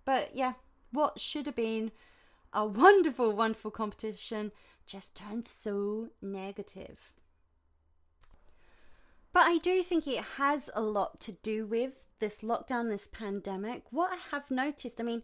But 0.05 0.35
yeah, 0.35 0.53
what 0.93 1.19
should 1.19 1.47
have 1.47 1.57
been 1.57 1.93
a 2.53 2.65
wonderful, 2.65 3.35
wonderful 3.35 3.71
competition 3.71 4.53
just 4.87 5.15
turned 5.15 5.47
so 5.47 6.09
negative. 6.21 7.13
But 9.33 9.47
I 9.47 9.59
do 9.59 9.83
think 9.83 10.07
it 10.07 10.23
has 10.37 10.71
a 10.75 10.81
lot 10.81 11.21
to 11.23 11.33
do 11.33 11.67
with 11.67 12.07
this 12.21 12.43
lockdown, 12.43 12.89
this 12.89 13.09
pandemic. 13.09 13.83
What 13.91 14.13
I 14.13 14.19
have 14.31 14.51
noticed, 14.51 15.01
I 15.01 15.05
mean, 15.05 15.23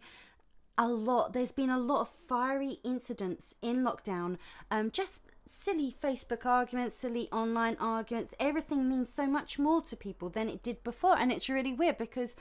a 0.77 0.87
lot, 0.87 1.33
there's 1.33 1.51
been 1.51 1.69
a 1.69 1.79
lot 1.79 2.01
of 2.01 2.09
fiery 2.27 2.77
incidents 2.83 3.55
in 3.61 3.83
lockdown. 3.83 4.37
Um, 4.69 4.91
just 4.91 5.21
silly 5.47 5.95
Facebook 6.03 6.45
arguments, 6.45 6.97
silly 6.97 7.29
online 7.31 7.77
arguments. 7.79 8.33
Everything 8.39 8.89
means 8.89 9.07
so 9.07 9.27
much 9.27 9.57
more 9.57 9.81
to 9.83 9.95
people 9.95 10.29
than 10.29 10.49
it 10.49 10.61
did 10.61 10.83
before. 10.83 11.17
And 11.17 11.31
it's 11.31 11.49
really 11.49 11.73
weird 11.73 11.97
because 11.97 12.35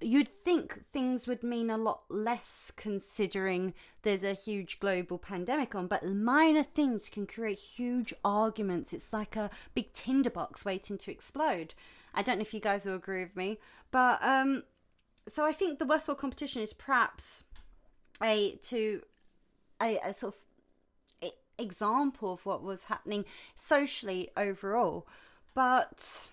you'd 0.00 0.28
think 0.28 0.84
things 0.92 1.26
would 1.26 1.42
mean 1.42 1.70
a 1.70 1.76
lot 1.76 2.02
less 2.08 2.70
considering 2.76 3.72
there's 4.02 4.24
a 4.24 4.34
huge 4.34 4.78
global 4.78 5.18
pandemic 5.18 5.74
on, 5.74 5.86
but 5.86 6.04
minor 6.04 6.62
things 6.62 7.08
can 7.08 7.26
create 7.26 7.58
huge 7.58 8.12
arguments. 8.24 8.92
It's 8.92 9.12
like 9.12 9.36
a 9.36 9.50
big 9.74 9.92
tinderbox 9.92 10.64
waiting 10.64 10.98
to 10.98 11.10
explode. 11.10 11.74
I 12.14 12.22
don't 12.22 12.36
know 12.36 12.42
if 12.42 12.54
you 12.54 12.60
guys 12.60 12.84
will 12.84 12.94
agree 12.94 13.22
with 13.22 13.36
me, 13.36 13.58
but 13.90 14.22
um, 14.22 14.64
so 15.28 15.44
I 15.44 15.52
think 15.52 15.78
the 15.78 15.86
Westworld 15.86 16.18
competition 16.18 16.62
is 16.62 16.72
perhaps 16.72 17.44
a 18.22 18.56
to 18.62 19.02
a, 19.82 19.98
a 20.04 20.14
sort 20.14 20.34
of 20.34 20.40
example 21.58 22.34
of 22.34 22.46
what 22.46 22.62
was 22.62 22.84
happening 22.84 23.24
socially 23.54 24.30
overall, 24.36 25.06
but 25.54 26.28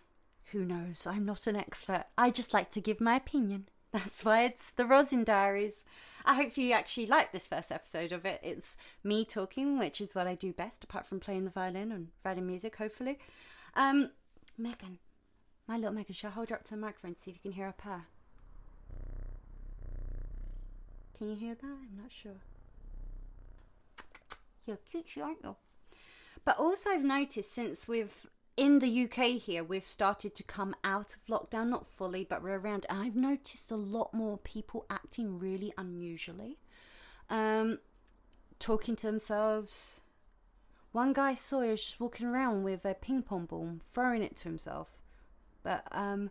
who 0.53 0.63
knows? 0.63 1.05
I'm 1.07 1.25
not 1.25 1.47
an 1.47 1.55
expert. 1.55 2.05
I 2.15 2.29
just 2.29 2.53
like 2.53 2.71
to 2.71 2.81
give 2.81 3.01
my 3.01 3.15
opinion. 3.15 3.67
That's 3.91 4.23
why 4.23 4.43
it's 4.43 4.71
the 4.71 4.85
Rosin 4.85 5.23
Diaries. 5.23 5.83
I 6.25 6.35
hope 6.35 6.55
you 6.57 6.71
actually 6.71 7.07
like 7.07 7.31
this 7.31 7.47
first 7.47 7.71
episode 7.71 8.11
of 8.11 8.23
it. 8.25 8.39
It's 8.43 8.77
me 9.03 9.25
talking, 9.25 9.77
which 9.77 9.99
is 9.99 10.15
what 10.15 10.27
I 10.27 10.35
do 10.35 10.53
best, 10.53 10.83
apart 10.83 11.05
from 11.05 11.19
playing 11.19 11.43
the 11.43 11.49
violin 11.49 11.91
and 11.91 12.09
writing 12.23 12.47
music, 12.47 12.75
hopefully. 12.77 13.17
Um, 13.75 14.11
Meghan, 14.61 14.99
my 15.67 15.75
little 15.77 15.91
Meghan, 15.93 16.15
shall 16.15 16.29
I 16.29 16.33
hold 16.33 16.49
her 16.49 16.55
up 16.55 16.63
to 16.65 16.71
the 16.71 16.77
microphone 16.77 17.15
to 17.15 17.19
see 17.19 17.31
if 17.31 17.37
you 17.37 17.41
can 17.41 17.51
hear 17.53 17.65
her 17.65 17.75
purr? 17.75 18.03
Can 21.17 21.29
you 21.29 21.35
hear 21.35 21.55
that? 21.55 21.65
I'm 21.65 21.97
not 22.01 22.11
sure. 22.11 22.41
You're 24.65 24.77
cute, 24.89 25.17
aren't 25.21 25.43
you? 25.43 25.55
But 26.45 26.59
also, 26.59 26.91
I've 26.91 27.03
noticed 27.03 27.53
since 27.53 27.87
we've 27.87 28.27
in 28.55 28.79
the 28.79 29.03
UK 29.03 29.41
here, 29.41 29.63
we've 29.63 29.83
started 29.83 30.35
to 30.35 30.43
come 30.43 30.75
out 30.83 31.15
of 31.15 31.25
lockdown, 31.27 31.69
not 31.69 31.87
fully, 31.87 32.23
but 32.23 32.43
we're 32.43 32.59
around. 32.59 32.85
And 32.87 32.99
I've 32.99 33.15
noticed 33.15 33.71
a 33.71 33.75
lot 33.75 34.13
more 34.13 34.37
people 34.37 34.85
acting 34.89 35.39
really 35.39 35.73
unusually, 35.77 36.57
um, 37.29 37.79
talking 38.59 38.95
to 38.97 39.07
themselves. 39.07 40.01
One 40.91 41.13
guy 41.13 41.31
I 41.31 41.33
saw 41.33 41.61
he 41.61 41.69
was 41.69 41.83
just 41.83 41.99
walking 41.99 42.27
around 42.27 42.63
with 42.63 42.85
a 42.85 42.93
ping 42.93 43.23
pong 43.23 43.45
ball, 43.45 43.77
throwing 43.91 44.21
it 44.21 44.37
to 44.37 44.43
himself. 44.49 45.01
But 45.63 45.87
um, 45.91 46.29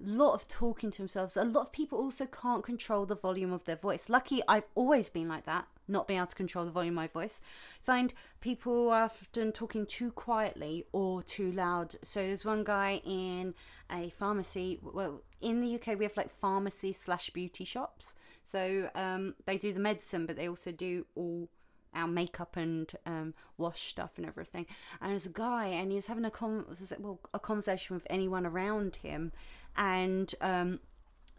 lot 0.00 0.34
of 0.34 0.46
talking 0.48 0.90
to 0.90 0.98
themselves. 0.98 1.36
A 1.36 1.44
lot 1.44 1.62
of 1.62 1.72
people 1.72 1.98
also 1.98 2.26
can't 2.26 2.64
control 2.64 3.06
the 3.06 3.14
volume 3.14 3.52
of 3.52 3.64
their 3.64 3.76
voice. 3.76 4.08
Lucky 4.08 4.42
I've 4.46 4.68
always 4.74 5.08
been 5.08 5.28
like 5.28 5.46
that 5.46 5.66
not 5.88 6.06
being 6.06 6.18
able 6.18 6.26
to 6.26 6.36
control 6.36 6.64
the 6.66 6.70
volume 6.70 6.92
of 6.92 6.96
my 6.96 7.06
voice. 7.06 7.40
Find 7.80 8.12
people 8.40 8.90
are 8.90 9.04
often 9.04 9.52
talking 9.52 9.86
too 9.86 10.12
quietly 10.12 10.84
or 10.92 11.22
too 11.22 11.50
loud. 11.50 11.96
So 12.02 12.20
there's 12.20 12.44
one 12.44 12.62
guy 12.62 13.00
in 13.04 13.54
a 13.90 14.10
pharmacy. 14.10 14.78
Well, 14.82 15.22
in 15.40 15.60
the 15.62 15.74
UK 15.74 15.98
we 15.98 16.04
have 16.04 16.16
like 16.16 16.30
pharmacy 16.30 16.92
slash 16.92 17.30
beauty 17.30 17.64
shops. 17.64 18.14
So 18.44 18.90
um, 18.94 19.34
they 19.46 19.56
do 19.56 19.72
the 19.72 19.80
medicine, 19.80 20.26
but 20.26 20.36
they 20.36 20.48
also 20.48 20.72
do 20.72 21.06
all 21.14 21.48
our 21.94 22.06
makeup 22.06 22.56
and 22.56 22.92
um, 23.06 23.34
wash 23.56 23.88
stuff 23.88 24.12
and 24.16 24.26
everything. 24.26 24.66
And 25.00 25.10
there's 25.10 25.26
a 25.26 25.30
guy, 25.30 25.66
and 25.66 25.90
he 25.90 25.96
was 25.96 26.06
having 26.06 26.24
a 26.24 26.32
well, 26.98 27.20
a 27.32 27.38
conversation 27.38 27.94
with 27.94 28.06
anyone 28.10 28.46
around 28.46 28.96
him, 28.96 29.32
and 29.76 30.34
um, 30.40 30.80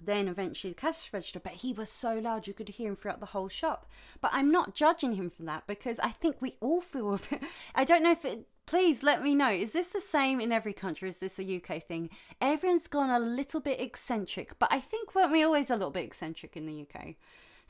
then 0.02 0.28
eventually 0.28 0.72
the 0.72 0.80
cash 0.80 1.12
register, 1.12 1.40
but 1.40 1.54
he 1.54 1.74
was 1.74 1.92
so 1.92 2.18
loud 2.18 2.48
you 2.48 2.54
could 2.54 2.70
hear 2.70 2.90
him 2.90 2.96
throughout 2.96 3.20
the 3.20 3.28
whole 3.28 3.50
shop. 3.50 3.90
But 4.22 4.32
I'm 4.34 4.52
not 4.52 4.76
judging 4.76 5.16
him 5.16 5.30
for 5.30 5.44
that 5.44 5.68
because 5.68 6.00
I 6.00 6.10
think 6.10 6.38
we 6.40 6.56
all 6.60 6.82
feel 6.82 7.16
a 7.16 7.18
bit. 7.18 7.44
I 7.76 7.84
don't 7.84 8.04
know 8.04 8.12
if 8.12 8.26
it. 8.26 8.48
Please 8.66 9.02
let 9.02 9.24
me 9.24 9.34
know. 9.34 9.50
Is 9.50 9.72
this 9.72 9.88
the 9.88 10.00
same 10.00 10.40
in 10.40 10.52
every 10.52 10.74
country? 10.74 11.10
Is 11.10 11.18
this 11.18 11.40
a 11.40 11.56
UK 11.56 11.82
thing? 11.82 12.12
Everyone's 12.40 12.88
gone 12.88 13.10
a 13.10 13.18
little 13.18 13.60
bit 13.60 13.82
eccentric, 13.82 14.60
but 14.60 14.72
I 14.72 14.80
think 14.80 15.16
weren't 15.16 15.32
we 15.32 15.42
always 15.42 15.72
a 15.72 15.76
little 15.76 15.90
bit 15.90 16.06
eccentric 16.06 16.56
in 16.56 16.68
the 16.68 16.84
UK? 16.84 17.16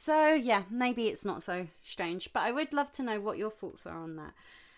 So 0.01 0.29
yeah, 0.29 0.63
maybe 0.69 1.07
it's 1.07 1.25
not 1.25 1.43
so 1.43 1.67
strange, 1.83 2.31
but 2.31 2.43
I 2.43 2.53
would 2.53 2.71
love 2.71 2.89
to 2.93 3.03
know 3.03 3.19
what 3.19 3.37
your 3.37 3.51
thoughts 3.51 3.85
are 3.85 3.99
on 3.99 4.15
that. 4.15 4.33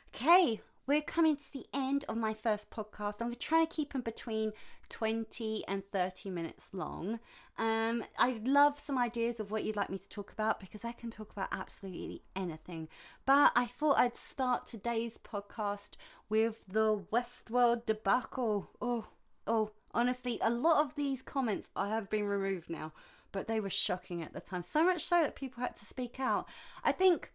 Okay, 0.07 0.61
we're 0.87 1.03
coming 1.03 1.37
to 1.37 1.53
the 1.53 1.67
end 1.71 2.05
of 2.09 2.17
my 2.17 2.33
first 2.33 2.71
podcast. 2.71 3.21
I'm 3.21 3.35
trying 3.35 3.67
to 3.67 3.71
keep 3.71 3.93
them 3.93 4.01
between 4.01 4.51
20 4.89 5.63
and 5.67 5.85
30 5.85 6.31
minutes 6.31 6.73
long. 6.73 7.19
Um, 7.59 8.03
I'd 8.17 8.47
love 8.47 8.79
some 8.79 8.97
ideas 8.97 9.39
of 9.39 9.51
what 9.51 9.63
you'd 9.63 9.75
like 9.75 9.91
me 9.91 9.99
to 9.99 10.09
talk 10.09 10.31
about 10.31 10.59
because 10.59 10.83
I 10.83 10.91
can 10.91 11.11
talk 11.11 11.31
about 11.31 11.49
absolutely 11.51 12.23
anything. 12.35 12.87
But 13.27 13.51
I 13.55 13.67
thought 13.67 13.99
I'd 13.99 14.15
start 14.15 14.65
today's 14.65 15.19
podcast 15.19 15.91
with 16.29 16.65
the 16.67 16.97
Westworld 16.97 17.85
debacle. 17.85 18.71
Oh, 18.81 19.05
oh, 19.45 19.69
honestly, 19.93 20.39
a 20.41 20.49
lot 20.49 20.83
of 20.83 20.95
these 20.95 21.21
comments 21.21 21.69
I 21.75 21.89
have 21.89 22.09
been 22.09 22.25
removed 22.25 22.71
now 22.71 22.91
but 23.31 23.47
they 23.47 23.59
were 23.59 23.69
shocking 23.69 24.21
at 24.21 24.33
the 24.33 24.39
time. 24.39 24.63
So 24.63 24.83
much 24.83 25.05
so 25.05 25.21
that 25.21 25.35
people 25.35 25.61
had 25.61 25.75
to 25.77 25.85
speak 25.85 26.19
out. 26.19 26.47
I 26.83 26.91
think 26.91 27.31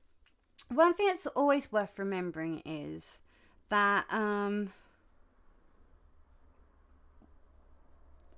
one 0.69 0.95
thing 0.95 1.07
that's 1.07 1.27
always 1.29 1.71
worth 1.71 1.99
remembering 1.99 2.63
is 2.65 3.21
that 3.69 4.07
um 4.11 4.73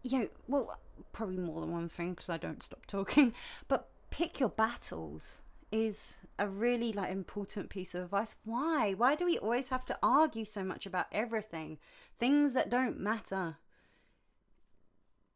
you 0.03 0.18
know, 0.18 0.29
well, 0.47 0.79
probably 1.12 1.38
more 1.38 1.61
than 1.61 1.73
one 1.73 1.88
thing 1.88 2.11
because 2.11 2.29
I 2.29 2.37
don't 2.37 2.62
stop 2.62 2.87
talking, 2.87 3.35
but 3.68 3.88
pick 4.11 4.40
your 4.40 4.49
battles 4.49 5.42
is 5.71 6.18
a 6.38 6.49
really 6.49 6.92
like 6.92 7.11
important 7.11 7.68
piece 7.68 7.94
of 7.94 8.05
advice. 8.05 8.37
Why? 8.44 8.94
Why 8.97 9.14
do 9.14 9.27
we 9.27 9.38
always 9.38 9.68
have 9.68 9.85
to 9.87 9.99
argue 10.03 10.44
so 10.44 10.64
much 10.64 10.87
about 10.87 11.07
everything? 11.12 11.79
Things 12.18 12.55
that 12.55 12.71
don't 12.71 12.99
matter. 12.99 13.59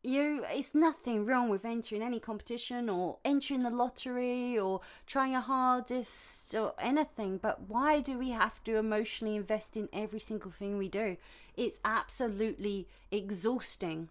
You 0.04 0.44
it's 0.50 0.74
nothing 0.74 1.24
wrong 1.24 1.48
with 1.48 1.64
entering 1.64 2.02
any 2.02 2.18
competition 2.18 2.88
or 2.88 3.18
entering 3.24 3.62
the 3.62 3.70
lottery 3.70 4.58
or 4.58 4.80
trying 5.06 5.32
your 5.32 5.42
hardest 5.42 6.54
or 6.54 6.74
anything, 6.78 7.38
but 7.38 7.68
why 7.68 8.00
do 8.00 8.18
we 8.18 8.30
have 8.30 8.62
to 8.64 8.76
emotionally 8.76 9.36
invest 9.36 9.76
in 9.76 9.88
every 9.92 10.18
single 10.18 10.50
thing 10.50 10.76
we 10.76 10.88
do? 10.88 11.16
It's 11.56 11.78
absolutely 11.84 12.88
exhausting. 13.12 14.08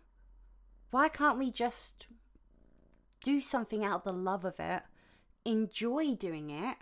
Why 0.91 1.09
can't 1.09 1.37
we 1.37 1.51
just 1.51 2.07
do 3.21 3.41
something 3.41 3.83
out 3.83 3.97
of 3.97 4.03
the 4.03 4.13
love 4.13 4.45
of 4.45 4.59
it? 4.59 4.83
enjoy 5.45 6.13
doing 6.15 6.49
it 6.49 6.77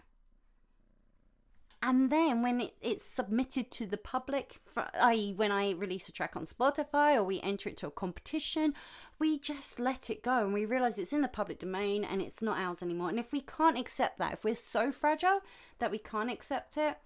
and 1.82 2.12
then 2.12 2.42
when 2.42 2.62
it, 2.62 2.74
it's 2.82 3.06
submitted 3.06 3.72
to 3.72 3.86
the 3.86 3.98
public 3.98 4.60
i.e 5.02 5.34
when 5.34 5.52
i 5.52 5.72
release 5.72 6.10
a 6.10 6.12
track 6.12 6.36
on 6.36 6.46
spotify 6.46 7.16
or 7.16 7.24
we 7.24 7.40
enter 7.42 7.70
it 7.70 7.78
to 7.78 7.88
a 7.88 7.92
competition 7.92 8.74
we 9.20 9.38
just 9.38 9.80
let 9.80 10.10
it 10.10 10.24
go 10.24 10.44
and 10.46 10.54
we 10.54 10.66
realize 10.66 10.98
it's 10.98 11.14
in 11.14 11.22
the 11.22 11.28
public 11.28 11.60
domain 11.60 12.06
and 12.06 12.22
it's 12.22 12.42
not 12.42 12.58
ours 12.58 12.82
anymore. 12.82 13.10
And 13.10 13.20
if 13.20 13.32
we 13.32 13.42
can't 13.42 13.78
accept 13.78 14.18
that 14.18 14.34
if 14.34 14.44
we're 14.44 14.56
so 14.56 14.92
fragile 14.92 15.42
that 15.80 15.92
we 15.92 16.00
can't 16.00 16.32
accept 16.32 16.78
it 16.78 16.98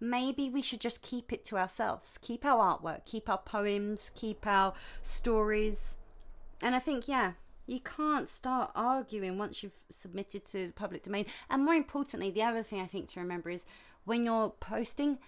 maybe 0.00 0.48
we 0.48 0.62
should 0.62 0.80
just 0.80 1.02
keep 1.02 1.32
it 1.32 1.44
to 1.44 1.56
ourselves. 1.56 2.18
Keep 2.20 2.44
our 2.44 2.78
artwork 2.78 3.06
keep 3.06 3.28
our 3.28 3.38
poems 3.38 4.10
keep 4.14 4.46
our 4.46 4.74
stories. 5.02 5.96
And 6.62 6.74
i 6.74 6.80
think 6.80 7.06
yeah 7.06 7.32
you 7.66 7.78
can't 7.78 8.26
start 8.26 8.72
arguing 8.74 9.38
once 9.38 9.62
you've 9.62 9.84
submitted 9.90 10.44
to 10.44 10.66
the 10.66 10.72
public 10.72 11.04
domain. 11.04 11.26
And 11.48 11.64
more 11.64 11.74
importantly, 11.74 12.32
the 12.32 12.42
other 12.42 12.64
thing 12.64 12.80
I 12.80 12.86
think 12.86 13.08
to 13.10 13.20
remember 13.20 13.48
is 13.48 13.64
when 14.04 14.24
you're 14.24 14.50
posting, 14.50 15.18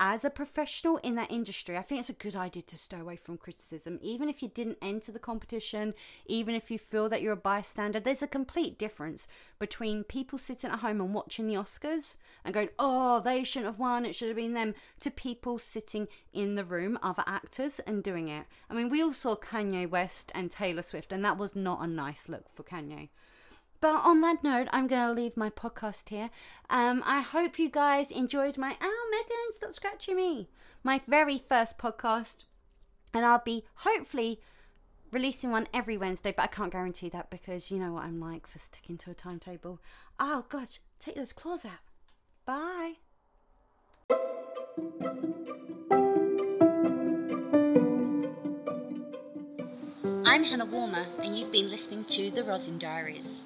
as 0.00 0.24
a 0.24 0.30
professional 0.30 0.98
in 0.98 1.16
that 1.16 1.30
industry, 1.30 1.76
I 1.76 1.82
think 1.82 1.98
it's 1.98 2.08
a 2.08 2.12
good 2.12 2.36
idea 2.36 2.62
to 2.62 2.78
stay 2.78 3.00
away 3.00 3.16
from 3.16 3.36
criticism. 3.36 3.98
Even 4.00 4.28
if 4.28 4.42
you 4.42 4.48
didn't 4.48 4.78
enter 4.80 5.10
the 5.10 5.18
competition, 5.18 5.92
even 6.26 6.54
if 6.54 6.70
you 6.70 6.78
feel 6.78 7.08
that 7.08 7.20
you're 7.20 7.32
a 7.32 7.36
bystander, 7.36 7.98
there's 7.98 8.22
a 8.22 8.28
complete 8.28 8.78
difference 8.78 9.26
between 9.58 10.04
people 10.04 10.38
sitting 10.38 10.70
at 10.70 10.78
home 10.80 11.00
and 11.00 11.12
watching 11.12 11.48
the 11.48 11.54
Oscars 11.54 12.14
and 12.44 12.54
going, 12.54 12.68
oh, 12.78 13.20
they 13.20 13.42
shouldn't 13.42 13.72
have 13.72 13.80
won, 13.80 14.06
it 14.06 14.14
should 14.14 14.28
have 14.28 14.36
been 14.36 14.54
them, 14.54 14.74
to 15.00 15.10
people 15.10 15.58
sitting 15.58 16.06
in 16.32 16.54
the 16.54 16.64
room, 16.64 16.96
other 17.02 17.24
actors, 17.26 17.80
and 17.80 18.04
doing 18.04 18.28
it. 18.28 18.46
I 18.70 18.74
mean, 18.74 18.90
we 18.90 19.02
all 19.02 19.12
saw 19.12 19.34
Kanye 19.34 19.90
West 19.90 20.30
and 20.32 20.50
Taylor 20.50 20.82
Swift, 20.82 21.12
and 21.12 21.24
that 21.24 21.38
was 21.38 21.56
not 21.56 21.82
a 21.82 21.88
nice 21.88 22.28
look 22.28 22.48
for 22.48 22.62
Kanye. 22.62 23.08
But 23.80 23.94
on 24.04 24.20
that 24.22 24.42
note, 24.42 24.68
I'm 24.72 24.88
going 24.88 25.06
to 25.06 25.12
leave 25.12 25.36
my 25.36 25.50
podcast 25.50 26.08
here. 26.08 26.30
Um, 26.68 27.02
I 27.06 27.20
hope 27.20 27.58
you 27.58 27.68
guys 27.68 28.10
enjoyed 28.10 28.58
my 28.58 28.76
Oh, 28.80 29.10
Meghan, 29.14 29.56
stop 29.56 29.74
scratching 29.74 30.16
me. 30.16 30.48
My 30.82 31.00
very 31.06 31.38
first 31.38 31.78
podcast. 31.78 32.44
And 33.14 33.24
I'll 33.24 33.42
be 33.44 33.64
hopefully 33.76 34.40
releasing 35.12 35.50
one 35.50 35.68
every 35.72 35.96
Wednesday, 35.96 36.32
but 36.36 36.42
I 36.42 36.48
can't 36.48 36.72
guarantee 36.72 37.08
that 37.10 37.30
because 37.30 37.70
you 37.70 37.78
know 37.78 37.92
what 37.92 38.04
I'm 38.04 38.20
like 38.20 38.46
for 38.46 38.58
sticking 38.58 38.98
to 38.98 39.10
a 39.12 39.14
timetable. 39.14 39.80
Oh, 40.18 40.44
God, 40.48 40.68
take 40.98 41.14
those 41.14 41.32
claws 41.32 41.64
out. 41.64 41.72
Bye. 42.44 42.94
I'm 50.24 50.44
Hannah 50.44 50.66
Woolmer, 50.66 51.06
and 51.22 51.38
you've 51.38 51.50
been 51.52 51.70
listening 51.70 52.04
to 52.06 52.30
The 52.30 52.44
Rosin 52.44 52.78
Diaries. 52.78 53.40